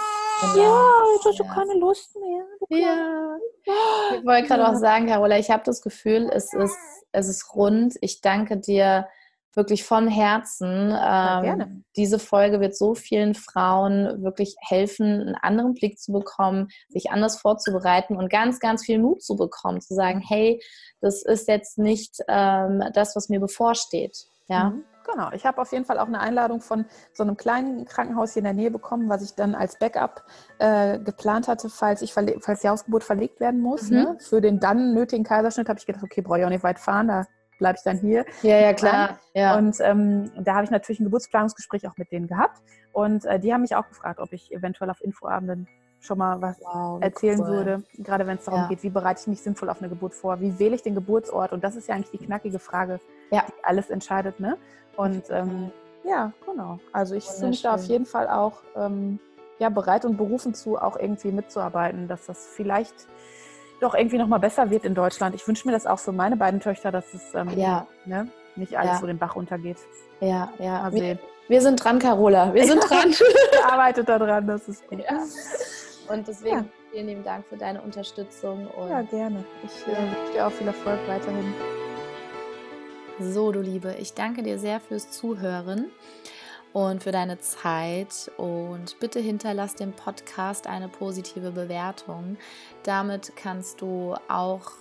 [0.56, 2.80] Ja, jetzt hast du keine Lust mehr.
[2.80, 3.36] Ja.
[4.16, 4.70] Ich wollte gerade ja.
[4.70, 6.76] auch sagen, Carola, ich habe das Gefühl, es ist,
[7.12, 7.94] es ist rund.
[8.00, 9.08] Ich danke dir
[9.54, 10.90] wirklich von Herzen.
[10.90, 16.68] Ja, ähm, diese Folge wird so vielen Frauen wirklich helfen, einen anderen Blick zu bekommen,
[16.88, 20.60] sich anders vorzubereiten und ganz, ganz viel Mut zu bekommen, zu sagen, hey,
[21.00, 24.26] das ist jetzt nicht ähm, das, was mir bevorsteht.
[24.48, 24.70] Ja.
[24.70, 24.84] Mhm.
[25.04, 28.40] Genau, ich habe auf jeden Fall auch eine Einladung von so einem kleinen Krankenhaus hier
[28.40, 30.24] in der Nähe bekommen, was ich dann als Backup
[30.58, 33.90] äh, geplant hatte, falls, ich falls die Hausgeburt verlegt werden muss.
[33.90, 33.96] Mhm.
[33.96, 34.16] Ne?
[34.20, 37.08] Für den dann nötigen Kaiserschnitt habe ich gedacht, okay, brauche ich auch nicht weit fahren,
[37.08, 37.26] da
[37.58, 38.24] bleibe ich dann hier.
[38.42, 39.18] Ja, ja, klar.
[39.34, 39.56] Ja.
[39.56, 42.60] Und ähm, da habe ich natürlich ein Geburtsplanungsgespräch auch mit denen gehabt.
[42.92, 45.68] Und äh, die haben mich auch gefragt, ob ich eventuell auf Infoabenden
[46.04, 47.46] schon mal was wow, erzählen cool.
[47.46, 48.68] würde, gerade wenn es darum ja.
[48.68, 51.52] geht, wie bereite ich mich sinnvoll auf eine Geburt vor, wie wähle ich den Geburtsort
[51.52, 53.00] und das ist ja eigentlich die knackige Frage,
[53.30, 53.44] ja.
[53.48, 54.38] die alles entscheidet.
[54.38, 54.58] Ne?
[54.96, 55.70] Und ähm,
[56.04, 56.78] ja, genau.
[56.92, 59.18] Also ich fühle mich da auf jeden Fall auch ähm,
[59.58, 62.94] ja, bereit und berufen zu, auch irgendwie mitzuarbeiten, dass das vielleicht
[63.80, 65.34] doch irgendwie nochmal besser wird in Deutschland.
[65.34, 67.86] Ich wünsche mir das auch für meine beiden Töchter, dass es ähm, ja.
[68.04, 68.98] ne, nicht alles ja.
[68.98, 69.78] so den Bach untergeht.
[70.20, 70.92] Ja, ja.
[70.92, 71.18] Wir,
[71.48, 72.52] wir, sind dran, Carola.
[72.54, 73.10] Wir sind dran.
[73.10, 75.00] Wir arbeitet daran, das ist gut.
[75.00, 75.22] Ja.
[76.12, 78.68] Und deswegen vielen lieben Dank für deine Unterstützung.
[78.88, 79.44] ja, gerne.
[79.64, 81.54] Ich äh, wünsche dir auch viel Erfolg weiterhin.
[83.20, 85.92] So, du Liebe, ich danke dir sehr fürs Zuhören
[86.72, 88.28] und für deine Zeit.
[88.36, 92.36] Und bitte hinterlass dem Podcast eine positive Bewertung.
[92.82, 94.72] Damit kannst du auch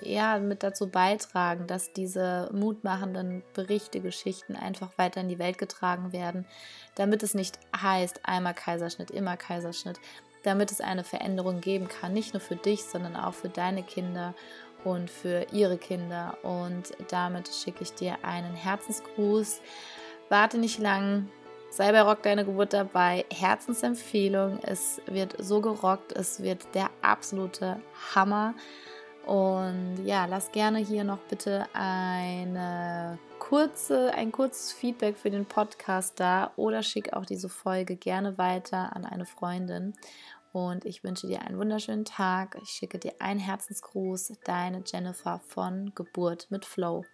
[0.00, 6.14] ja, mit dazu beitragen, dass diese mutmachenden Berichte, Geschichten einfach weiter in die Welt getragen
[6.14, 6.46] werden,
[6.94, 10.00] damit es nicht heißt, einmal Kaiserschnitt, immer Kaiserschnitt,
[10.44, 14.34] damit es eine Veränderung geben kann, nicht nur für dich, sondern auch für deine Kinder
[14.84, 16.38] und für ihre Kinder.
[16.42, 19.60] Und damit schicke ich dir einen Herzensgruß.
[20.28, 21.28] Warte nicht lang,
[21.76, 23.24] Sei bei Rock Deine Geburt dabei.
[23.32, 24.60] Herzensempfehlung.
[24.62, 26.12] Es wird so gerockt.
[26.12, 27.80] Es wird der absolute
[28.14, 28.54] Hammer.
[29.26, 36.20] Und ja, lass gerne hier noch bitte eine kurze, ein kurzes Feedback für den Podcast
[36.20, 39.94] da oder schick auch diese Folge gerne weiter an eine Freundin.
[40.54, 42.56] Und ich wünsche dir einen wunderschönen Tag.
[42.62, 47.04] Ich schicke dir einen Herzensgruß, deine Jennifer von Geburt mit Flow.